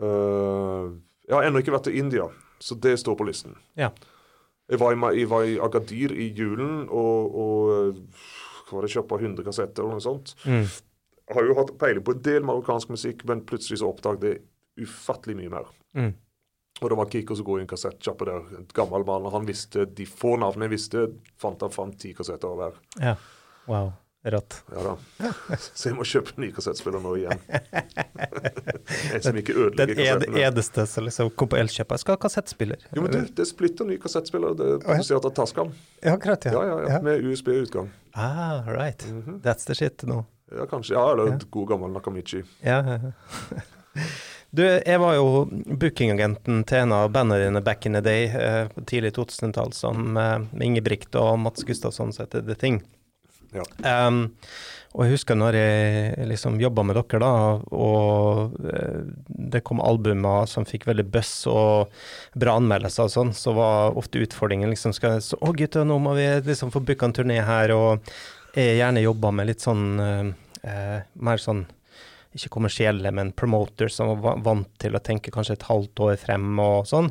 [0.00, 0.90] uh,
[1.28, 2.28] jeg har ennå ikke vært til India,
[2.60, 3.56] så det står på listen.
[3.76, 3.90] Ja.
[4.68, 7.94] Jeg var i, jeg var i Agadir i julen og, og
[8.68, 10.34] hva var det, kjøpte 100 kassetter eller noe sånt.
[10.44, 10.66] Mm.
[11.34, 15.36] Har jo hatt peiling på en del marokkansk musikk, men plutselig så oppdaget jeg ufattelig
[15.36, 15.70] mye mer.
[15.98, 16.12] Mm.
[16.78, 19.26] Og det var Kiko som går i en kassettsjappe der, en gammel mann.
[19.26, 21.06] og Han visste de få navnene jeg visste,
[21.40, 22.78] fant han fram ti kassetter av hver.
[23.02, 23.16] Ja.
[23.68, 23.96] Wow.
[24.22, 24.64] Rått.
[24.74, 25.30] Ja da.
[25.74, 27.38] Så jeg må kjøpe en ny kassettspiller nå igjen.
[29.14, 31.94] en som ikke ødelegger Den ed edeste som liksom kom på Elkjøp.
[31.94, 32.82] Jeg skal ha kassettspiller.
[32.96, 34.56] Jo, men du, det er splitter ny kassettspiller.
[34.58, 35.70] Det er produsert av Tascam.
[36.02, 36.56] Ja, akkurat, ja.
[36.56, 36.98] Ja, ja, ja.
[37.06, 37.92] Med USB-utgang.
[38.18, 39.06] Ah, right.
[39.06, 39.38] Mhm.
[39.46, 40.24] That's the shit nå.
[40.54, 40.94] Ja, kanskje.
[40.96, 41.38] Ja, eller Ja.
[41.50, 42.44] god gammel Nakamichi.
[42.64, 42.82] Ja.
[44.50, 45.42] Du, jeg var jo
[45.76, 50.38] bookingagenten til en av bandene dine back in the day, eh, tidlig 2000-tall, som eh,
[50.64, 52.78] Ingebrigt og Mats Gustafsson som heter The Thing.
[53.52, 53.66] Ja.
[54.06, 54.22] Um,
[54.96, 57.32] og jeg husker når jeg liksom jobba med dere, da,
[57.76, 59.04] og eh,
[59.52, 61.92] det kom albumer som fikk veldig buzz og
[62.40, 66.16] bra anmeldelser og sånn, så var ofte utfordringen liksom skal, så, Å, gutter, nå må
[66.16, 68.00] vi liksom få booka en turné her, og
[68.54, 70.30] jeg gjerne jobba med litt sånn eh,
[70.68, 71.66] eh, mer sånn
[72.36, 76.58] ikke kommersielle, men promoters som var vant til å tenke kanskje et halvt år frem
[76.60, 77.08] og sånn.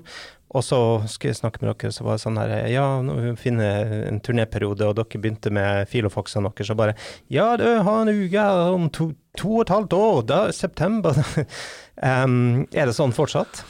[0.55, 0.79] Og så
[1.11, 4.21] skulle jeg snakke med dere, så var det sånn her Ja, nå finner jeg en
[4.23, 6.95] turnéperiode, og dere begynte med filofoxene deres, så bare
[7.33, 11.19] Ja, du har en uke om to, to og et halvt år, da er september.
[12.23, 13.65] um, er det sånn fortsatt?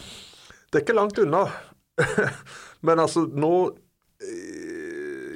[0.70, 1.48] Det er ikke langt unna.
[2.86, 3.54] Men altså, nå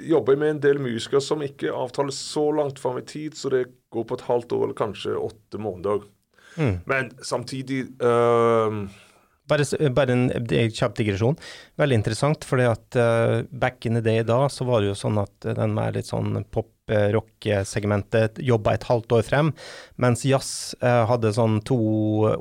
[0.08, 3.52] jobber jeg med en del musikere som ikke avtales så langt fram i tid, så
[3.54, 6.04] det går på et halvt år eller kanskje åtte måneder.
[6.58, 6.76] Mm.
[6.90, 8.84] Men samtidig uh,
[9.52, 10.28] Bare, bare en
[10.72, 11.36] kjapp digresjon.
[11.80, 15.20] Veldig interessant, fordi at uh, back in the day da, så var det jo sånn
[15.20, 16.38] at eh, den var litt sånn
[16.92, 19.52] pop-rock-segmentet jobba et halvt år frem,
[20.02, 21.78] mens jazz eh, hadde sånn to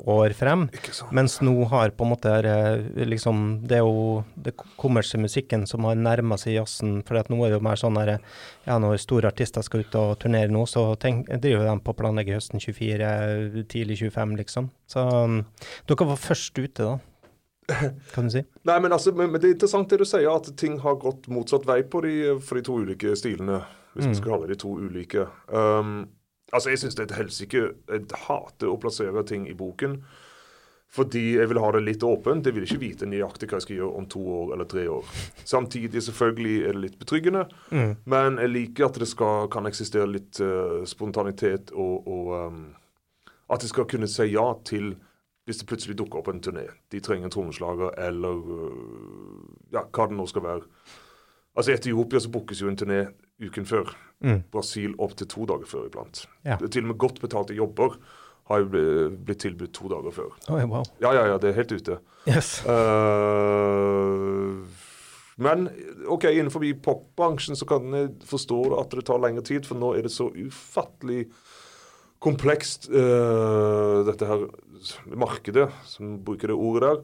[0.05, 0.67] år frem.
[1.11, 5.85] Mens nå har på en måte eh, liksom Det er jo det kommersielle musikken som
[5.85, 8.17] har nærma seg jazzen, for nå er det jo mer sånn der
[8.65, 11.97] Ja, når store artister skal ut og turnere nå, så tenk, driver de på å
[11.97, 14.69] planlegge høsten 24, tidlig 25, liksom.
[14.89, 15.41] Så um,
[15.89, 16.99] dere var først ute, da,
[18.13, 18.43] kan du si.
[18.69, 21.29] Nei, men, altså, men, men det er interessant det du sier, at ting har gått
[21.31, 23.63] motsatt vei på de, for de to ulike stilene.
[23.95, 24.11] Hvis Mm.
[24.11, 25.27] vi skal kalle de to ulike.
[25.51, 26.09] Um,
[26.53, 30.01] altså, Jeg syns det er et helsike Jeg hater å plassere ting i boken.
[30.91, 32.43] Fordi jeg vil ha det litt åpent.
[32.45, 35.05] Jeg vil ikke vite nøyaktig hva jeg skal gjøre om to år eller tre år.
[35.47, 37.95] Samtidig selvfølgelig er det litt betryggende, Mm.
[38.05, 42.75] men jeg liker at det skal, kan eksistere litt uh, spontanitet, og, og um,
[43.49, 44.95] at jeg skal kunne si ja til
[45.47, 46.67] hvis det plutselig dukker opp en turné.
[46.91, 50.61] De trenger en trommeslager, eller øh, ja, hva det nå skal være.
[51.57, 53.07] Altså I Etiopia så bookes jo en turné
[53.41, 53.93] uken før.
[54.21, 54.43] Mm.
[54.53, 56.25] Brasil opp til to dager før iblant.
[56.45, 56.59] Ja.
[56.61, 57.97] Til og med godt betalte jobber
[58.51, 58.67] har jo
[59.23, 60.31] blitt tilbudt to dager før.
[60.51, 60.85] Oh, wow.
[61.03, 61.97] Ja, ja, ja, det er helt ute.
[62.29, 62.61] Yes.
[62.67, 64.61] Uh,
[65.41, 65.69] men
[66.11, 70.05] OK, innenfor popbransjen så kan jeg forstå at det tar lengre tid, for nå er
[70.05, 71.25] det så ufattelig
[72.21, 74.45] komplekst, uh, dette her
[75.17, 76.97] markedet, som bruker det ordet der,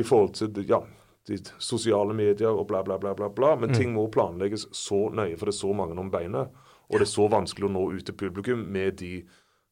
[0.00, 0.80] i forhold til ja,
[1.28, 3.30] de sosiale medier og bla, bla, bla, bla.
[3.32, 3.54] bla.
[3.60, 6.52] Men ting må planlegges så nøye, for det er så mange om beinet.
[6.90, 9.16] Og det er så vanskelig å nå ut til publikum med de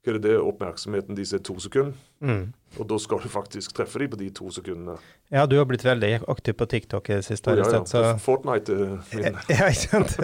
[0.03, 1.95] hva er det, det oppmerksomheten de ser to sekunder.
[2.19, 2.49] Mm.
[2.75, 4.97] Og da skal du faktisk treffe dem på de to sekundene.
[5.31, 7.85] Ja, du har blitt veldig aktiv på TikTok i det siste, Oh, ja, ja.
[7.87, 10.17] så Fortnite er min Ja, ikke sant?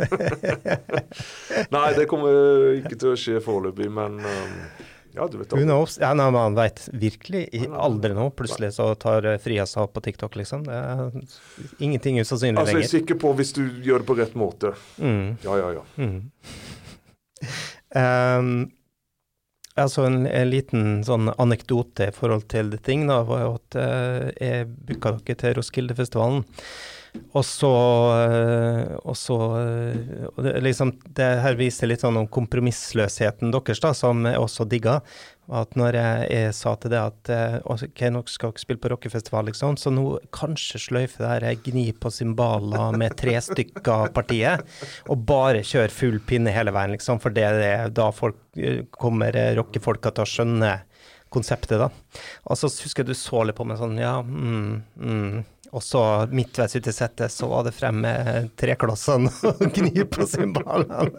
[1.76, 4.58] Nei, det kommer ikke til å skje foreløpig, men um,
[5.14, 5.98] ja, du vet Who knows?
[6.00, 8.28] Ja, nei, man veit virkelig aldri nå.
[8.36, 10.64] Plutselig så tar eh, Fria seg opp på TikTok, liksom.
[10.68, 14.36] Det er ingenting usannsynlig Altså, jeg er sikker på hvis du gjør det på rett
[14.38, 14.74] måte.
[15.00, 15.38] Mm.
[15.44, 15.86] Ja, ja, ja.
[15.96, 16.18] Mm.
[17.94, 18.52] Um,
[19.84, 23.80] altså en, en, liten sånn anekdote i forhold til The Thing, da, var jo at
[23.80, 26.44] uh, jeg booka dere til Roskildefestivalen.
[27.36, 32.30] Og så, uh, og så uh, og det, liksom, det her viser litt sånn om
[32.30, 35.00] kompromissløsheten deres, da, som jeg også digga
[35.48, 38.90] at når jeg, jeg, sa til det at eh, ok, nå skal dere spille på
[38.92, 40.04] rockefestival, liksom, så nå
[40.34, 44.66] kanskje sløyfe det her gni på cymbaler med tre stykker partiet,
[45.08, 49.36] og bare kjøre full pinne hele veien, liksom, for det er da folk, eh, kommer
[49.36, 50.74] eh, rockefolka til å skjønne
[51.32, 51.88] konseptet, da.
[52.48, 54.68] Og så husker jeg du så litt på meg sånn, ja, mm,
[55.00, 55.46] mm.
[55.76, 56.02] Og så
[56.32, 61.10] midtveis ute i settet så var det frem med treklossene og gni på cymbalene.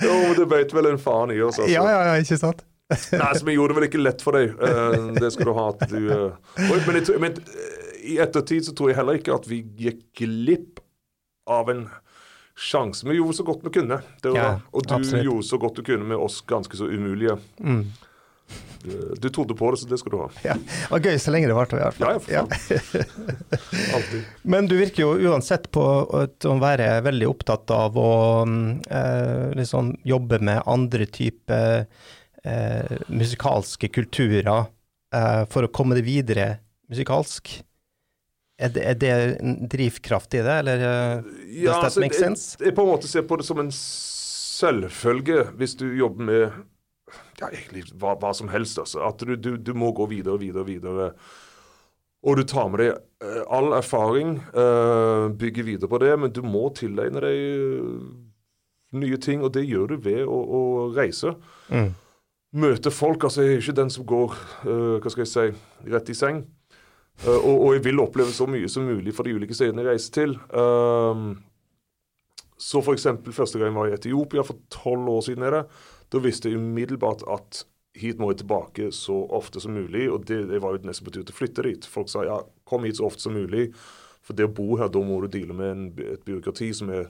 [0.00, 1.70] jo, men det beit vel en faen i oss, altså.
[1.72, 2.64] Ja, ja, ja, ikke sant?
[2.88, 4.54] Nei, så vi gjorde det vel ikke lett for deg.
[4.56, 5.68] Uh, det skal du ha.
[5.74, 5.98] at du...
[6.08, 6.52] Uh...
[6.86, 7.36] Men, jeg, men,
[8.08, 10.80] i ettertid så tror jeg heller ikke at vi gikk glipp
[11.52, 11.84] av en
[12.58, 13.04] sjanse.
[13.04, 14.00] Vi gjorde så godt vi kunne.
[14.24, 15.26] Ja, og du absolutt.
[15.26, 17.36] gjorde så godt du kunne med oss ganske så umulige.
[17.60, 17.84] Mm.
[19.20, 20.28] Du trodde på det, så det skal du ha.
[20.46, 22.20] Ja, det var gøy så lenge det varte, i hvert fall.
[22.30, 23.02] Ja, ja.
[24.54, 28.12] Men du virker jo uansett på å være veldig opptatt av å
[28.46, 31.88] eh, liksom jobbe med andre typer
[32.44, 34.68] eh, musikalske kulturer
[35.14, 36.50] eh, for å komme det videre
[36.88, 37.58] musikalsk.
[38.58, 42.18] Er det, er det en drivkraft i det, eller uh, ja, does that altså, make
[42.18, 42.56] sense?
[42.58, 43.70] Jeg, jeg på en måte ser på det som en
[44.58, 46.64] selvfølge hvis du jobber med
[47.38, 48.80] ja, egentlig hva, hva, som helst.
[48.82, 49.02] Altså.
[49.06, 51.10] At du, du, du, må gå videre og videre og videre.
[52.26, 56.42] Og du tar med deg uh, all erfaring, uh, bygger videre på det, men du
[56.42, 57.38] må tilegne deg
[57.78, 58.04] uh,
[58.98, 60.62] nye ting, og det gjør du ved å, å
[60.96, 61.36] reise.
[61.70, 61.92] Mm.
[62.58, 63.28] Møte folk.
[63.28, 65.50] altså Jeg er ikke den som går hva skal jeg si,
[65.92, 66.46] rett i seng.
[67.26, 70.14] Og, og, jeg vil oppleve så mye som mulig for de ulike stedene jeg reiser
[70.14, 70.32] til.
[72.56, 73.06] så f.eks.
[73.36, 75.44] første gang jeg var i Etiopia for tolv år siden.
[75.44, 75.62] er det,
[76.12, 77.64] da visste jeg umiddelbart at
[77.98, 80.06] hit må jeg tilbake så ofte som mulig.
[80.12, 81.88] Og det, jeg var jo nesten på tur til å flytte dit.
[81.88, 83.68] Folk sa ja, kom hit så ofte som mulig.
[84.24, 87.08] For det å bo her, da må du deale med en, et byråkrati som er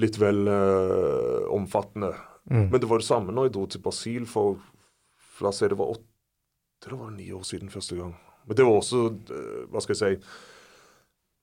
[0.00, 2.14] litt vel uh, omfattende.
[2.50, 2.68] Mm.
[2.70, 4.62] Men det var det samme når jeg dro til Brasil for,
[5.42, 6.08] la oss si det var åtte,
[6.82, 8.14] det var ni år siden første gang.
[8.48, 10.32] Men det var også, uh, hva skal jeg si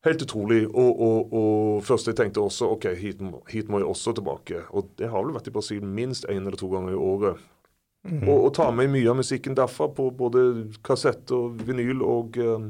[0.06, 0.64] Helt utrolig.
[0.68, 4.64] Og, og, og først jeg tenkte også OK, hit, hit, må jeg også tilbake.
[4.72, 7.48] Og det har vel vært i Brasil minst én eller to ganger i året.
[8.08, 8.24] Mm.
[8.24, 10.44] Og, og ta med mye av musikken derfra på både
[10.88, 12.06] kassett og vinyl.
[12.06, 12.70] Og, um,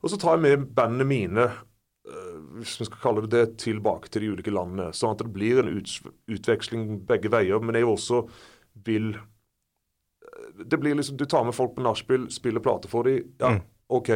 [0.00, 1.48] og så tar jeg med bandene mine,
[2.08, 4.94] uh, hvis vi skal kalle det det, tilbake til de ulike landene.
[4.96, 7.60] Sånn at det blir en utveksling begge veier.
[7.60, 8.24] Men jeg også
[8.88, 13.28] vil uh, Det blir liksom Du tar med folk på nachspiel, spiller plater for dem.
[13.44, 13.66] Ja, mm.
[13.90, 14.08] OK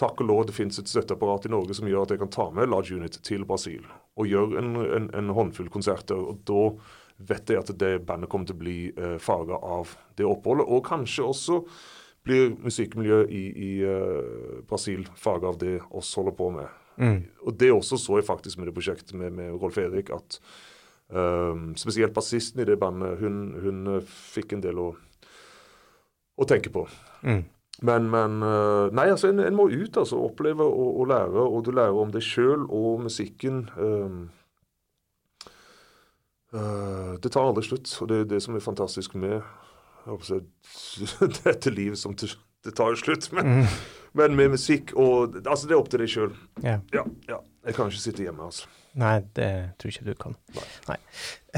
[0.00, 2.48] takk og lov det finnes et støtteapparat i Norge som gjør at jeg kan ta
[2.54, 3.84] med Large Unit til Brasil
[4.18, 6.18] og gjøre en, en, en håndfull konserter.
[6.18, 6.64] og Da
[7.30, 10.66] vet jeg at det bandet kommer til å bli eh, farga av det oppholdet.
[10.66, 11.60] Og kanskje også
[12.24, 16.78] blir musikkmiljøet i, i uh, Brasil farga av det oss holder på med.
[16.96, 17.18] Mm.
[17.44, 20.38] Og Det også så jeg faktisk med det prosjektet med, med Rolf Erik, at
[21.12, 24.86] um, spesielt bassisten i det bandet, hun, hun uh, fikk en del å,
[26.40, 26.86] å tenke på.
[27.28, 27.44] Mm.
[27.82, 30.20] Men, men eh, Nei, altså, en, en, må ut, altså.
[30.28, 31.42] Oppleve og, og, lære.
[31.42, 33.64] Og du lærer om deg sjøl og musikken.
[33.76, 34.20] Um,
[36.54, 39.40] uh, det tar aldri slutt, og det er det som er fantastisk med
[40.22, 40.38] si,
[41.44, 42.34] dette livet som det,
[42.64, 43.30] det tar jo slutt.
[43.34, 43.76] Men, mm.
[44.20, 46.32] men, med musikk og Altså, det er opp til deg sjøl.
[46.62, 46.80] Yeah.
[46.94, 47.04] ja.
[47.28, 48.70] Ja, Jeg kan ikke sitte hjemme, altså.
[48.94, 49.50] Nei, det
[49.82, 50.36] tror ikke du kan.
[50.54, 50.68] Nei.
[50.92, 50.98] Nei.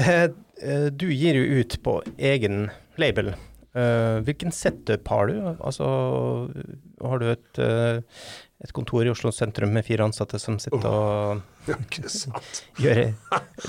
[0.01, 3.35] Uh, du gir jo ut på egen label.
[3.77, 5.35] Uh, hvilken setup har du?
[5.59, 5.87] Altså,
[7.03, 7.99] har du et, uh,
[8.63, 11.67] et, kontor i Oslo sentrum med fire ansatte som sitter og
[12.81, 13.01] gjør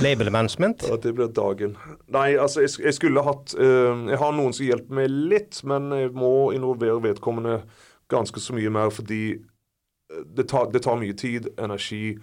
[0.01, 0.87] label management?
[0.89, 1.75] Ja, det blir dagen.
[2.15, 5.93] Nei, altså, jeg, jeg skulle hatt uh, Jeg har noen som hjelper meg litt, men
[5.93, 7.59] jeg må involvere vedkommende
[8.09, 9.23] ganske så mye mer fordi
[10.09, 12.17] det tar, det tar mye tid, energi.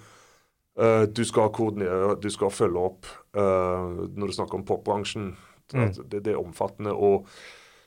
[1.13, 3.05] du skal koordinere, du skal følge opp
[3.37, 5.27] når du snakker om popbransjen.
[5.69, 5.91] Mm.
[6.09, 6.95] Det, det er omfattende.
[6.97, 7.29] og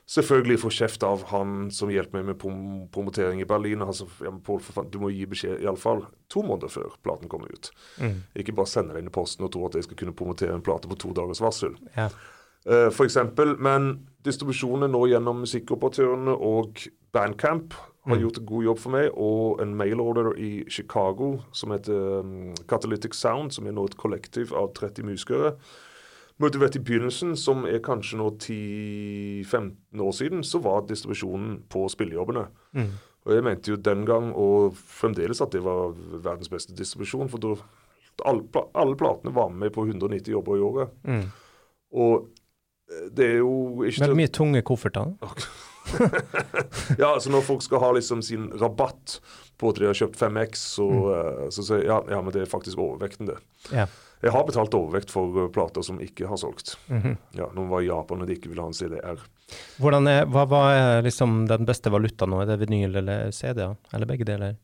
[0.08, 2.60] Selvfølgelig få kjeft av han som hjelper meg med prom
[2.92, 3.82] promotering i Berlin.
[3.84, 7.68] Altså, ja, Paul, du må gi beskjed iallfall to måneder før platen kommer ut.
[8.00, 8.22] Mm.
[8.40, 10.64] Ikke bare sende det inn i posten og tro at jeg skal kunne promotere en
[10.64, 11.76] plate på to dagers varsel.
[11.92, 12.08] Ja.
[12.64, 16.80] Uh, for eksempel, men distribusjonen nå gjennom musikkoperatørene og
[17.12, 17.76] Bandcamp
[18.08, 18.22] har mm.
[18.24, 23.16] gjort en god jobb for meg, og en mailorder i Chicago som heter um, Catalytic
[23.16, 25.52] Sound, som er nå et kollektiv av 30 musikere
[26.38, 31.64] men du vet, I begynnelsen, som er kanskje nå 10-15 år siden, så var distribusjonen
[31.70, 32.46] på spillejobbene.
[32.78, 32.92] Mm.
[33.26, 37.28] Og Jeg mente jo den gang, og fremdeles, at det var verdens beste distribusjon.
[37.28, 37.56] For da
[38.24, 40.94] alle, alle platene var med på 190 jobber i året.
[41.04, 41.24] Mm.
[41.98, 42.28] Og
[42.90, 45.14] eh, det er jo ikke Men mye tunge kofferter.
[46.98, 49.22] Ja, altså Når folk skal ha liksom sin rabatt
[49.56, 52.42] på at de har kjøpt 5X, så, eh, så sier jeg ja, ja, men det
[52.44, 53.38] er faktisk overvekten, det.
[53.72, 53.86] Ja.
[54.24, 56.74] Jeg har betalt overvekt for eh, plater som ikke har solgt.
[56.90, 57.16] Mhm.
[57.38, 59.22] Ja, Noen var i Japan og de ikke ville ha en CDR.
[59.78, 62.42] Hvordan er, hva, hva er liksom den beste valutaen nå?
[62.42, 63.76] Er det vinyl eller CD-er?
[63.94, 64.58] Eller begge deler?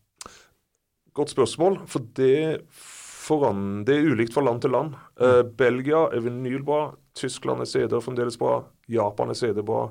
[1.15, 4.97] Godt spørsmål, for det, foran, det er ulikt fra land til land.
[5.23, 8.59] Eh, Belgia er vinyl bra, Tyskland er CD fremdeles bra,
[8.91, 9.87] Japan er CD bra.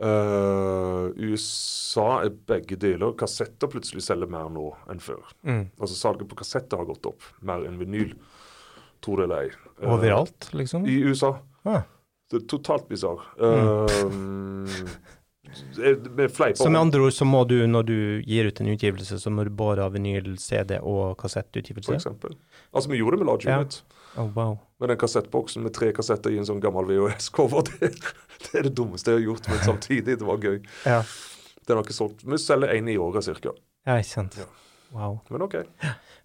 [0.00, 3.12] Uh, USA er begge deler.
[3.20, 5.26] Kassetter plutselig selger mer nå enn før.
[5.44, 5.66] Mm.
[5.76, 8.14] Altså Salget på kassetter har gått opp mer enn vinyl.
[8.16, 8.38] Tror
[9.06, 9.50] det eller ei.
[9.82, 10.86] Eh, Overalt, liksom?
[10.86, 11.34] I USA.
[11.64, 11.82] Ah.
[12.30, 13.20] Det totalt bisarr.
[13.40, 13.88] Uh,
[16.16, 19.18] med fleiper Så med andre ord så må du, når du gir ut en utgivelse,
[19.18, 21.94] så må du både ha vinyl, CD og for kassettutgivelse?
[21.96, 22.36] eksempel.
[22.72, 23.58] Altså, vi gjorde det med Large Ja.
[23.58, 23.82] Unit.
[24.16, 24.58] Oh, wow.
[24.78, 27.90] Men den kassettboksen med tre kassetter i en sånn gammel VHS-cover, det,
[28.46, 30.60] det er det dummeste jeg har gjort, men samtidig, det var gøy.
[30.86, 31.02] Ja,
[31.66, 32.24] Den har ikke solgt.
[32.26, 33.52] Vi selger én i året cirka.
[33.86, 34.38] ja ikke sant.
[34.38, 34.46] Ja.
[34.94, 35.20] Wow.
[35.30, 35.56] Men OK.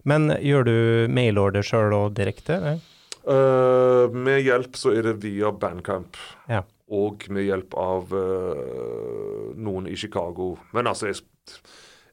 [0.06, 0.76] Men gjør du
[1.12, 2.58] mailorder sjøl og direkte?
[3.26, 6.18] Eh, med hjelp så er det via Bandcamp.
[6.50, 6.62] Ja.
[6.94, 10.52] Og med hjelp av uh, noen i Chicago.
[10.70, 11.56] Men altså, jeg,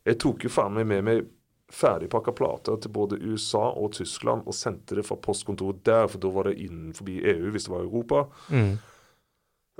[0.09, 1.27] jeg tok jo faen meg med meg
[1.73, 6.29] ferdigpakka plater til både USA og Tyskland og sendte det fra postkontoret der, for da
[6.33, 8.25] var det innenfor EU hvis det var Europa.
[8.49, 8.73] Mm.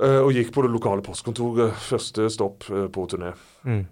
[0.02, 1.74] Uh, og gikk på det lokale postkontoret.
[1.90, 3.34] Første stopp på turné.
[3.66, 3.84] Mm.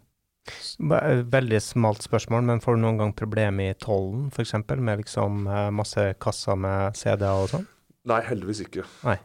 [0.79, 5.67] Veldig smalt spørsmål, men får du noen gang problemer i tollen, f.eks., med liksom eh,
[5.75, 7.67] masse kasser med CD-er og sånn?
[8.09, 8.85] Nei, heldigvis ikke.
[9.05, 9.17] Nei.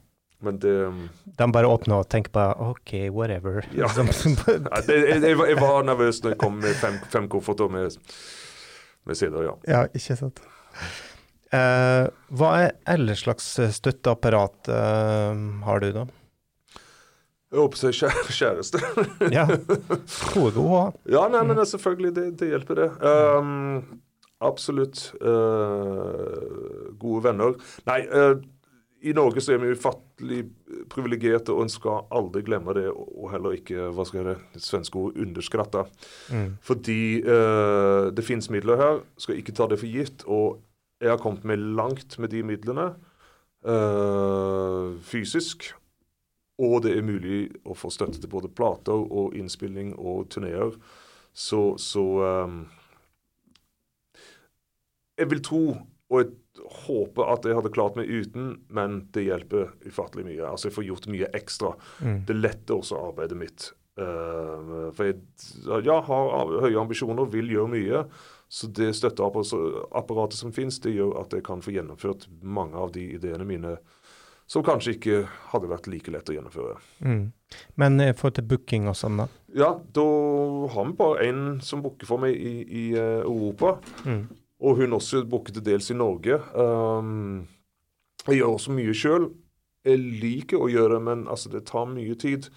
[0.44, 0.72] Men det
[1.38, 3.64] De bare åpner og tenker på OK, whatever.
[3.72, 3.88] Ja.
[3.96, 4.34] Liksom.
[4.44, 7.96] Det, jeg, jeg, var- jeg var nervøs når jeg kom med fem, fem kofferter med,
[9.08, 9.54] med CD-er, ja.
[9.70, 10.42] ja, ikke sant.
[11.54, 15.32] Uh, hva er ellers slags eh, støtteapparat uh,
[15.64, 16.02] har du, da?
[17.56, 18.80] Jeg håper seg kjære, kjæreste.
[19.32, 20.88] Ja, Tror er gode å ha.
[21.08, 22.88] Ja, nei, men selvfølgelig, det, det hjelper det.
[23.00, 24.02] Um,
[24.44, 25.06] absolutt.
[25.22, 27.56] Uh, gode venner.
[27.88, 28.36] Nei, uh,
[29.08, 30.42] i Norge så er vi ufattelig
[30.92, 35.00] privilegerte, og en skal aldri glemme det, og heller ikke, hva skal jeg det, svenske
[35.00, 35.86] ord, underskratte.
[36.36, 36.52] Mm.
[36.68, 40.28] Fordi uh, det finnes midler her, skal ikke ta det for gitt.
[40.28, 40.60] Og
[41.00, 42.90] jeg har kommet meg langt med de midlene,
[45.08, 45.72] fysisk.
[46.62, 50.76] Og det er mulig å få støtte til både plater og innspilling og turneer.
[51.36, 52.04] Så, så
[52.48, 52.62] um,
[55.20, 55.64] Jeg vil tro,
[56.08, 56.30] og jeg
[56.86, 60.46] håper at jeg hadde klart meg uten, men det hjelper ufattelig mye.
[60.48, 61.74] Altså Jeg får gjort mye ekstra.
[62.00, 62.22] Mm.
[62.28, 63.68] Det letter også arbeidet mitt.
[64.00, 65.20] Uh, for jeg
[65.84, 68.02] ja, har høye ambisjoner, vil gjøre mye.
[68.48, 73.02] Så det støtteapparatet som finnes, det gjør at jeg kan få gjennomført mange av de
[73.16, 73.76] ideene mine
[74.46, 76.76] som kanskje ikke hadde vært like lett å gjennomføre.
[77.02, 77.24] Mm.
[77.82, 79.26] Men i forhold til booking og sånn, da?
[79.56, 80.06] Ja, da
[80.72, 83.76] har vi bare én som booker for meg i, i eh, Europa.
[84.06, 84.26] Mm.
[84.66, 86.38] Og hun også booker til dels i Norge.
[86.54, 87.46] Um,
[88.26, 89.28] jeg gjør også mye sjøl.
[89.86, 92.48] Jeg liker å gjøre det, men altså, det tar mye tid.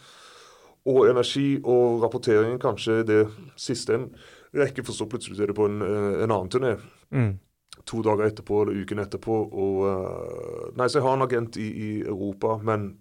[0.90, 3.20] Og energi og rapporteringen kanskje det
[3.60, 4.08] siste en
[4.56, 6.78] rekker, for så plutselig er det på en, eh, en annen turné.
[7.14, 7.38] Mm.
[7.88, 9.38] To dager etterpå eller uken etterpå.
[9.50, 12.92] Og, eh, nei, så jeg har en agent i, i Europa, men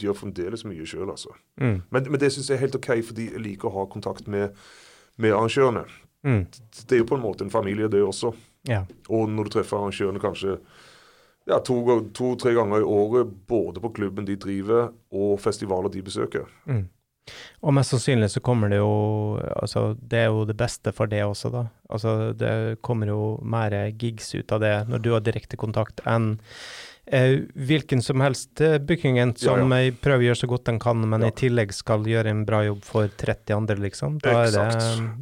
[0.00, 1.34] gjør fremdeles mye sjøl, altså.
[1.60, 1.82] Mm.
[1.90, 4.56] Men, men det syns jeg er helt OK, fordi jeg liker å ha kontakt med,
[5.20, 5.84] med arrangørene.
[6.24, 6.42] Mm.
[6.88, 8.32] Det er jo på en måte en familie, det også.
[8.68, 8.82] Ja.
[9.12, 10.58] Og når du treffer arrangørene kanskje
[11.44, 16.48] ja, to-tre to, ganger i året, både på klubben de driver og festivaler de besøker.
[16.64, 16.86] Mm.
[17.64, 18.94] Og mest sannsynlig så kommer det jo
[19.56, 21.66] Altså, det er jo det beste for det også, da.
[21.88, 26.36] Altså, det kommer jo mer gigs ut av det når du har direkte kontakt, enn
[27.06, 29.80] eh, hvilken som helst eh, bookingent som ja.
[29.86, 29.94] ja.
[30.04, 31.32] prøver å gjøre så godt den kan, men Ja.
[31.32, 34.20] i tillegg skal gjøre en bra jobb for 30 andre, liksom.
[34.24, 34.68] Da er det,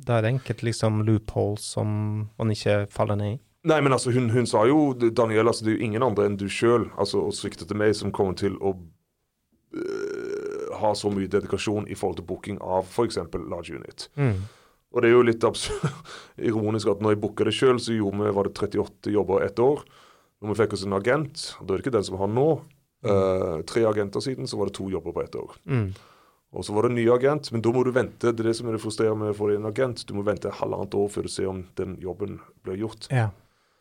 [0.06, 3.40] da er det enkelt liksom loopholes som man ikke faller ned i.
[3.64, 6.38] Nei, men altså, hun, hun sa jo Daniel, altså, det er jo ingen andre enn
[6.38, 10.11] du sjøl, altså, og sviktet til meg, som kommer til å øh,
[10.82, 13.18] ha så mye dedikasjon i forhold til booking av f.eks.
[13.38, 14.08] Large Unit.
[14.18, 14.42] Mm.
[14.92, 15.88] Og det er jo litt absurd,
[16.50, 19.58] ironisk at når jeg booka det sjøl, så gjorde vi var det 38 jobber ett
[19.62, 19.84] år.
[20.42, 22.32] Når vi fikk oss en agent, og da er det ikke den som vi har
[22.34, 22.46] nå.
[23.02, 25.54] eh, tre agenter siden, så var det to jobber på ett år.
[25.66, 25.88] Mm.
[26.52, 28.28] Og så var det en ny agent, men da må du vente.
[28.34, 30.02] Det er det som er det frustrerende med å få en agent.
[30.06, 33.08] Du må vente halvannet år før du ser om den jobben blir gjort.
[33.10, 33.30] Ja,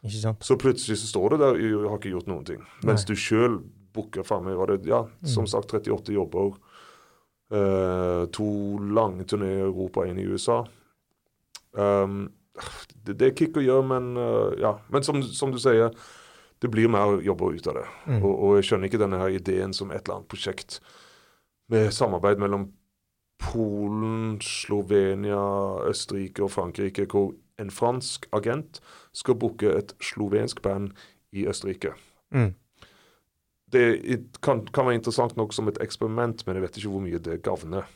[0.06, 0.45] ikke sant.
[0.47, 2.64] Så plutselig så står det der jeg har ikke gjort noen ting.
[2.88, 3.12] Mens Nei.
[3.12, 3.60] du sjøl
[3.91, 5.52] booker faen meg var det, ja, som Mm.
[5.52, 6.54] sagt 38 jobber.
[7.52, 8.47] Eh, to
[8.95, 10.62] lange turneer i Europa, én i USA.
[11.72, 12.32] Um,
[13.06, 14.76] det, det er kick å gjøre, men eh, ja.
[14.91, 15.93] Men som, som du sier,
[16.62, 17.88] det blir mer jobber ut av det.
[18.08, 18.20] Mm.
[18.22, 20.82] Og, og jeg skjønner ikke denne her ideen som et eller annet prosjekt
[21.72, 22.70] med samarbeid mellom
[23.41, 25.41] Polen, Slovenia,
[25.89, 27.32] Østerrike og Frankrike, hvor
[27.62, 28.82] en fransk agent
[29.18, 30.91] skal booke et slovensk band
[31.34, 31.95] i Østerrike.
[32.30, 32.54] Mm.
[33.72, 33.86] Det
[34.43, 37.39] kan, kan være interessant nok som et eksperiment, men jeg vet ikke hvor mye det
[37.45, 37.88] gagner.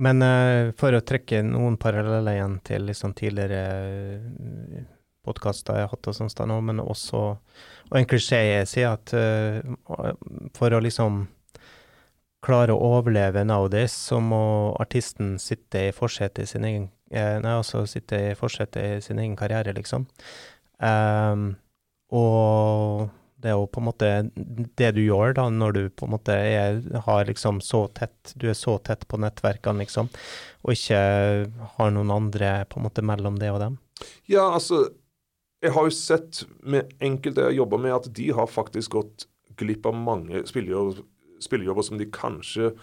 [0.00, 3.60] Men uh, for å trekke noen paralleller igjen til liksom tidligere
[4.24, 4.86] uh,
[5.24, 9.62] podkaster jeg har hatt og sånt men også Og en klisjé jeg sier at uh,
[10.56, 11.26] for å liksom
[12.44, 17.54] klare å overleve nowadays, så må artisten sitte i forsetet i sin egen eh, Nei,
[17.56, 20.04] altså sitte i forsetet i sin egen karriere, liksom.
[20.76, 21.54] Um,
[22.12, 23.08] og
[23.44, 24.10] det er jo på en måte
[24.80, 28.46] det du gjør da, når du på en måte er, har liksom så tett, du
[28.48, 30.08] er så tett på nettverkene, liksom,
[30.64, 31.00] og ikke
[31.76, 33.80] har noen andre på en måte mellom det og dem.
[34.30, 34.86] Ja, altså
[35.64, 39.24] Jeg har jo sett med enkelte jeg jobber med, at de har faktisk gått
[39.56, 41.04] glipp av mange spillejobber,
[41.40, 42.74] spillejobber som de kanskje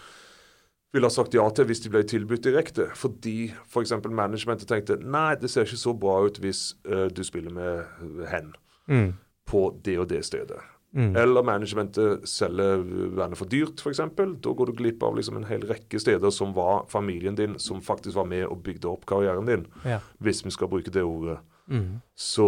[0.92, 2.88] ville ha sagt ja til hvis de ble tilbudt direkte.
[2.98, 3.94] Fordi f.eks.
[3.94, 8.28] For managementet tenkte nei, det ser ikke så bra ut hvis uh, du spiller med
[8.34, 8.54] hen
[8.90, 9.14] Mm.
[9.52, 10.62] På det og det stedet.
[10.92, 11.14] Mm.
[11.16, 12.82] Eller managementet selger
[13.16, 14.02] vernet for dyrt, f.eks.
[14.44, 17.80] Da går du glipp av liksom en hel rekke steder som var familien din, som
[17.84, 20.02] faktisk var med og bygde opp karrieren din, Ja.
[20.20, 21.38] hvis vi skal bruke det ordet.
[21.72, 22.02] Mm.
[22.20, 22.48] Så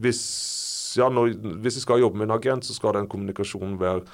[0.00, 0.20] hvis,
[0.98, 4.04] ja, når, hvis jeg skal jobbe med en agent, så skal den kommunikasjonen være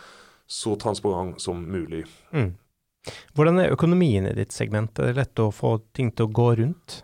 [0.46, 2.04] så transparent som mulig.
[2.32, 2.54] Mm.
[3.34, 4.98] Hvordan er økonomien i ditt segment?
[4.98, 7.02] Er det lett å få ting til å gå rundt?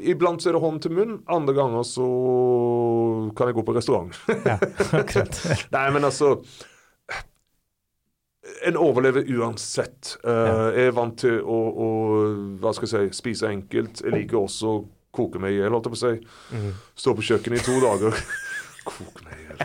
[0.00, 2.06] Iblant så er det hånd til munn, andre ganger så
[3.36, 4.16] kan jeg gå på restaurant.
[4.46, 4.56] Ja,
[4.96, 5.34] akkurat.
[5.76, 6.28] Nei, men altså
[8.66, 10.16] En overlever uansett.
[10.26, 10.54] Uh, Ja.
[10.76, 11.88] Jeg er vant til å, å
[12.62, 14.00] hva skal jeg si, spise enkelt.
[14.02, 14.82] Jeg liker også å
[15.14, 16.14] koke meg i hjel, holdt jeg på å si.
[16.56, 16.72] Mm.
[17.04, 18.12] Stå på kjøkkenet i to dager.
[18.88, 19.58] Koke meg i hjel.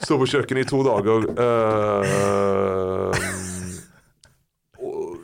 [0.00, 1.20] Stå på kjøkkenet i to dager.
[1.44, 3.10] eh,
[4.80, 5.18] og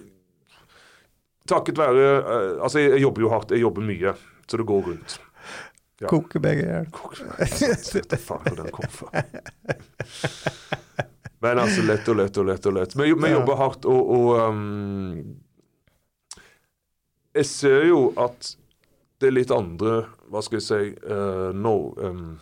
[1.48, 3.54] takket være eh, Altså, jeg, jobber jo hardt.
[3.54, 4.14] Jeg jobber mye,
[4.46, 5.20] så det går rundt.
[6.00, 6.10] Ja.
[6.10, 6.90] Koke begge hjel.
[7.96, 9.22] Vet faen hvor den kom fra.
[11.44, 12.96] Men altså, lett og lett og lett og lett.
[12.96, 15.36] Vi, vi jobber hardt, og, og um,
[17.36, 18.56] Jeg ser jo at
[19.20, 22.36] det er litt andre Hva skal jeg si uh, nå um,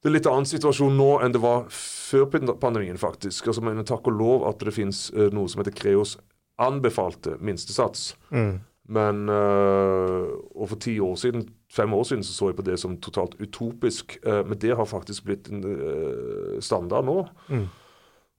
[0.00, 2.26] Det er litt annen situasjon nå enn det var før
[2.58, 3.52] pandemien, faktisk.
[3.52, 6.16] Altså, men takk og lov at det finnes uh, noe som heter Kreos
[6.60, 8.12] anbefalte minstesats.
[8.30, 8.60] Mm.
[8.90, 12.78] Men øh, Og for ti år siden, fem år siden så så jeg på det
[12.78, 14.18] som totalt utopisk.
[14.22, 17.26] øh, men det har faktisk blitt en øh, standard nå.
[17.48, 17.68] Mm.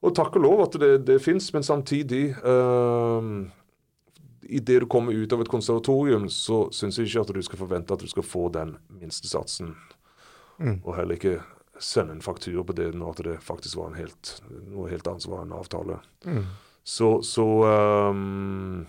[0.02, 3.46] Og takk og lov at det, det fins, men samtidig øh,
[4.42, 7.94] Idet du kommer ut av et konservatorium, så syns jeg ikke at du skal forvente
[7.94, 9.76] at du skal få den minstesatsen.
[10.58, 10.80] Mm.
[10.84, 11.40] Og heller ikke
[11.78, 15.32] sende en faktur på det når det faktisk var en helt, noe helt annet som
[15.32, 16.00] var en avtale.
[16.26, 16.44] Mm.
[16.82, 17.46] Så, så
[18.10, 18.82] um,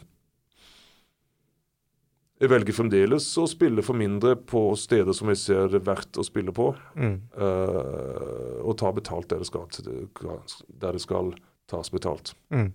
[2.42, 6.18] Jeg velger fremdeles å spille for mindre på steder som jeg ser det er verdt
[6.18, 6.72] å spille på.
[6.98, 7.18] Mm.
[7.38, 11.36] Uh, og ta betalt der det skal, der det skal
[11.74, 12.36] tas betalt.
[12.54, 12.72] Mm.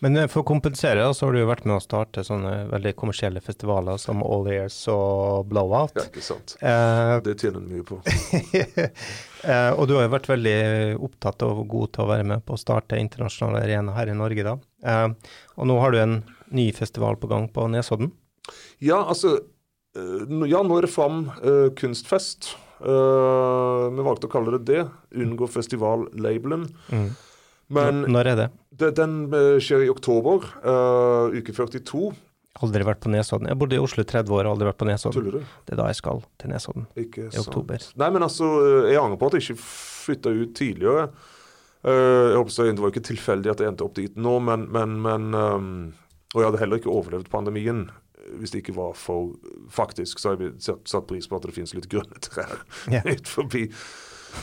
[0.00, 2.94] Men eh, for å kompensere, så har du jo vært med å starte sånne veldig
[2.98, 5.96] kommersielle festivaler som All Ears og Blowout.
[5.98, 6.56] Ja, ikke sant?
[6.60, 8.00] Eh, Det tjener du mye på.
[9.44, 10.56] eh, og du har jo vært veldig
[11.10, 14.46] opptatt og god til å være med på å starte internasjonale arenaer her i Norge,
[14.48, 14.56] da.
[14.80, 16.18] Eh, og nå har du en
[16.56, 18.14] ny festival på gang på Nesodden.
[18.82, 22.54] Ja, altså eh, Ja, er det Fram eh, kunstfest.
[22.80, 24.84] Vi valgte å kalle det det.
[25.20, 26.62] Unngå festivallabelen.
[26.88, 27.10] Mm.
[27.70, 28.48] Men Når er det?
[28.80, 32.10] det, den eh, skjer i oktober, uh, uke 42.
[32.60, 33.48] Aldri vært på Nesodden.
[33.48, 35.16] Jeg bodde i Oslo i 30 år og aldri vært på Nesodden.
[35.16, 35.52] Tuller du?
[35.68, 36.88] Det er da jeg skal til Nesodden.
[36.98, 37.86] Ikke I oktober.
[38.00, 38.48] Nei, men altså,
[38.90, 41.06] jeg angrer på at jeg ikke flytta ut tidligere.
[41.80, 44.66] Uh, jeg håper så, Det var ikke tilfeldig at jeg endte opp dit nå, men,
[44.68, 45.70] men, men um,
[46.34, 49.30] Og jeg hadde heller ikke overlevd pandemien eh, hvis det ikke var for
[49.72, 52.52] Faktisk så har jeg satt pris på at det finnes litt grønne trær
[52.92, 53.08] yeah.
[53.14, 53.62] ut forbi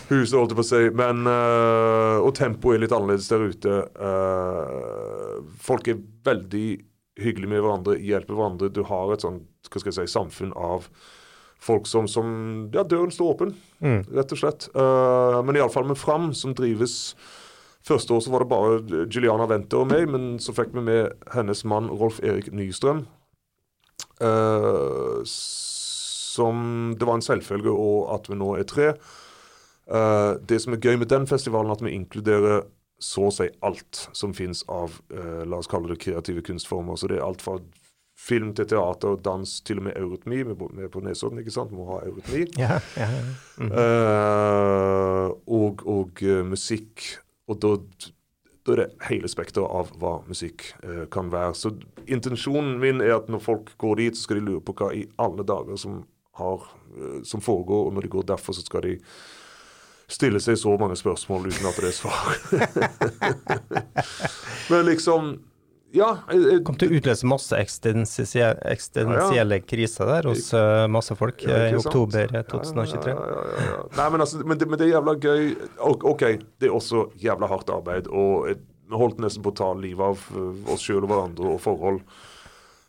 [0.09, 0.81] huset, holdt jeg på å si.
[0.97, 3.77] Men, uh, og tempoet er litt annerledes der ute.
[3.97, 6.65] Uh, folk er veldig
[7.17, 8.69] hyggelige med hverandre, hjelper hverandre.
[8.73, 10.85] Du har et sånt, hva skal jeg si, samfunn av
[11.57, 14.03] folk som, som Ja, døren står åpen, Mm.
[14.13, 14.69] rett og slett.
[14.75, 17.15] Uh, men iallfall med Fram, som drives
[17.88, 21.13] Første år så var det bare Juliana Wenter og meg, men så fikk vi med
[21.31, 23.05] hennes mann Rolf Erik Nystrøm.
[24.19, 28.89] Uh, som Det var en selvfølge og at vi nå er tre.
[29.88, 32.65] Eh, det som er gøy med den festivalen, er at vi inkluderer
[32.99, 36.97] så å si alt som fins av uh, la oss kalle det kreative kunstformer.
[36.97, 37.59] Så det er alt fra
[38.17, 40.39] film til teater, dans, til og med eurytmi.
[40.41, 41.69] Vi er- på Nesodden, ikke sant?
[41.69, 42.47] Vi må ha eurytmi.
[42.57, 43.11] Ja, ja.
[43.61, 43.69] Mm.
[43.69, 47.05] Uh, og og musikk.
[47.47, 47.75] Og da,
[48.65, 50.65] da er det hele spekteret av hva musikk
[51.13, 51.53] kan være.
[51.53, 51.75] Så
[52.09, 55.05] intensjonen min er at når folk går dit, så skal de lure på hva i
[55.21, 56.01] alle dager som,
[56.41, 56.65] har,
[57.23, 57.88] som foregår.
[57.88, 58.97] Og når de går derfor, så skal de
[60.08, 62.38] stille seg så mange spørsmål uten at det er svar.
[64.72, 65.38] Men liksom
[65.95, 66.10] Ja.
[66.28, 71.62] Jeg, Kom til å utløse masse eksistensie- eksistensielle kriser der hos eh, masse folk Ja,
[71.68, 73.14] eh, i oktober 2023.
[73.14, 73.78] Ja, ja, ja, ja.
[73.95, 75.53] Nei, men, altså, men, det, men det er jævla gøy.
[76.12, 76.26] OK,
[76.60, 78.12] det er også jævla hardt arbeid.
[78.12, 81.55] Og eh, vi holdt nesten på å ta livet av eh, oss sjøl og hverandre
[81.55, 82.03] og forhold.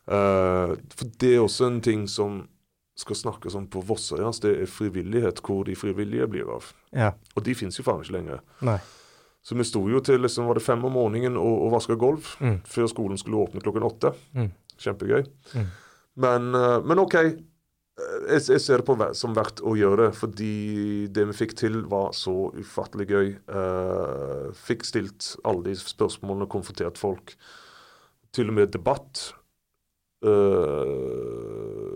[0.09, 2.39] Uh, for det er også en ting som
[2.99, 4.40] skal snakke sånn på Vossøyas.
[4.42, 6.72] Det er frivillighet, hvor de frivillige blir av.
[6.92, 7.12] Ja.
[7.36, 8.40] Og de fins jo faen ikke lenger.
[8.66, 8.78] Nei.
[9.46, 12.26] Så vi sto jo til liksom, var det fem om morgenen og, og vaska gulv
[12.42, 12.59] Mm.
[12.66, 14.11] før skolen skulle åpne klokken åtte.
[14.34, 14.51] Mm.
[14.82, 15.22] Kjempegøy.
[15.55, 15.68] Mm.
[16.18, 17.14] Men, eh, men OK.
[17.14, 17.38] Eh,
[18.30, 21.80] Jeg, jeg ser det på som verdt å gjøre det, fordi det vi fikk til,
[21.90, 23.32] var så ufattelig gøy.
[23.51, 27.34] Uh, fikk stilt alle de spørsmålene, konfrontert folk.
[28.30, 29.32] Til og med debatt.
[30.22, 31.88] Eh,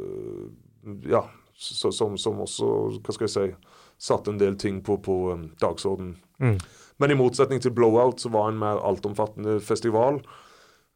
[1.09, 1.25] ja,
[1.55, 2.69] som, som også,
[3.01, 6.17] hva skal jeg si, satte en del ting på, på um, dagsorden.
[6.43, 6.57] Mm.
[7.03, 10.21] Men i motsetning til Blowout, så var en mer altomfattende festival.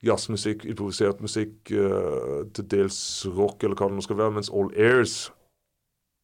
[0.05, 2.99] Jazzmusikk, improvisert musikk, eh, til dels
[3.32, 4.34] rock, eller hva det nå skal være.
[4.37, 5.16] Mens All Airs,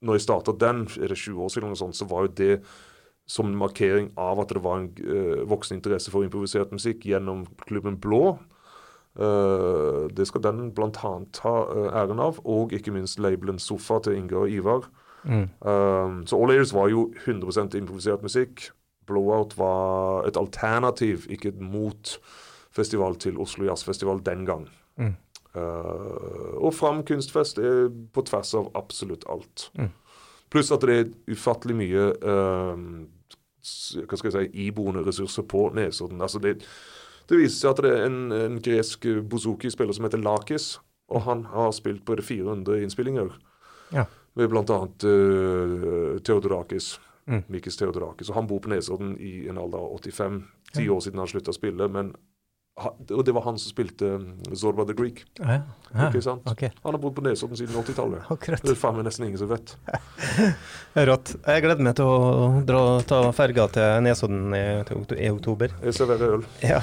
[0.03, 2.55] når jeg starta den, er det 20 år siden, sånt, så var jo det
[3.27, 7.47] som en markering av at det var en uh, voksen interesse for improvisert musikk gjennom
[7.65, 8.37] klubben Blå.
[9.21, 10.91] Eh, det skal den bl.a.
[11.33, 14.89] ta eh, æren av, og ikke minst labelen Sofa til Inge og Ivar.
[15.25, 15.49] Mm.
[15.61, 18.71] Um, så All Ears var jo 100% improvisert musikk.
[19.07, 24.69] Blowout var et alternativ, ikke et motfestival til Oslo Jazzfestival den gang.
[24.97, 25.15] Mm.
[25.55, 29.71] Uh, og Fram kunstfest er på tvers av absolutt alt.
[29.79, 29.93] Mm.
[30.51, 32.79] Pluss at det er ufattelig mye uh,
[33.63, 36.21] hva skal jeg si, iboende ressurser på Nesodden.
[36.21, 36.65] Altså det,
[37.29, 40.79] det viser seg at det er en, en gresk bozuki-spiller som heter Lakis,
[41.13, 43.31] og han har spilt på 400 innspillinger
[43.93, 44.07] Ja.
[44.35, 44.79] med bl.a.
[45.05, 46.99] Uh, Theodorakis.
[47.29, 47.43] Mm.
[47.49, 48.31] Mikis Theodorakis.
[48.31, 50.43] Og han bor på Nesodden i en alder av 85.
[50.75, 50.93] Ti Ja.
[50.93, 51.89] år siden han slutta å spille.
[51.89, 52.15] men
[52.81, 55.27] Og det var han som spilte um, Zorba the Greek.
[55.37, 55.59] Ja,
[55.93, 56.07] ja.
[56.09, 56.47] Ikke sant?
[56.49, 56.71] Okay.
[56.83, 58.25] Han har bodd på Nesodden siden 80-tallet.
[58.65, 59.75] Det er faen meg nesten ingen som vet.
[61.11, 61.35] Rått.
[61.45, 64.65] Jeg gleder meg til å dra, ta ferga til Nesodden i,
[65.21, 65.77] i oktober.
[65.85, 66.49] Jeg serverer øl.
[66.65, 66.81] Ja.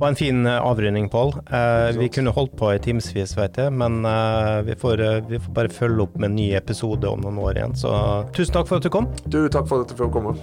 [0.00, 1.34] Og en fin eh, avrunding, Pål.
[1.44, 5.42] Eh, vi kunne holdt på i timevis, vet jeg, men eh, vi, får, eh, vi
[5.44, 7.76] får bare følge opp med en ny episode om noen år igjen.
[7.76, 7.92] Så
[8.32, 9.12] tusen takk for at du kom.
[9.28, 10.38] Du, takk for at du fikk komme.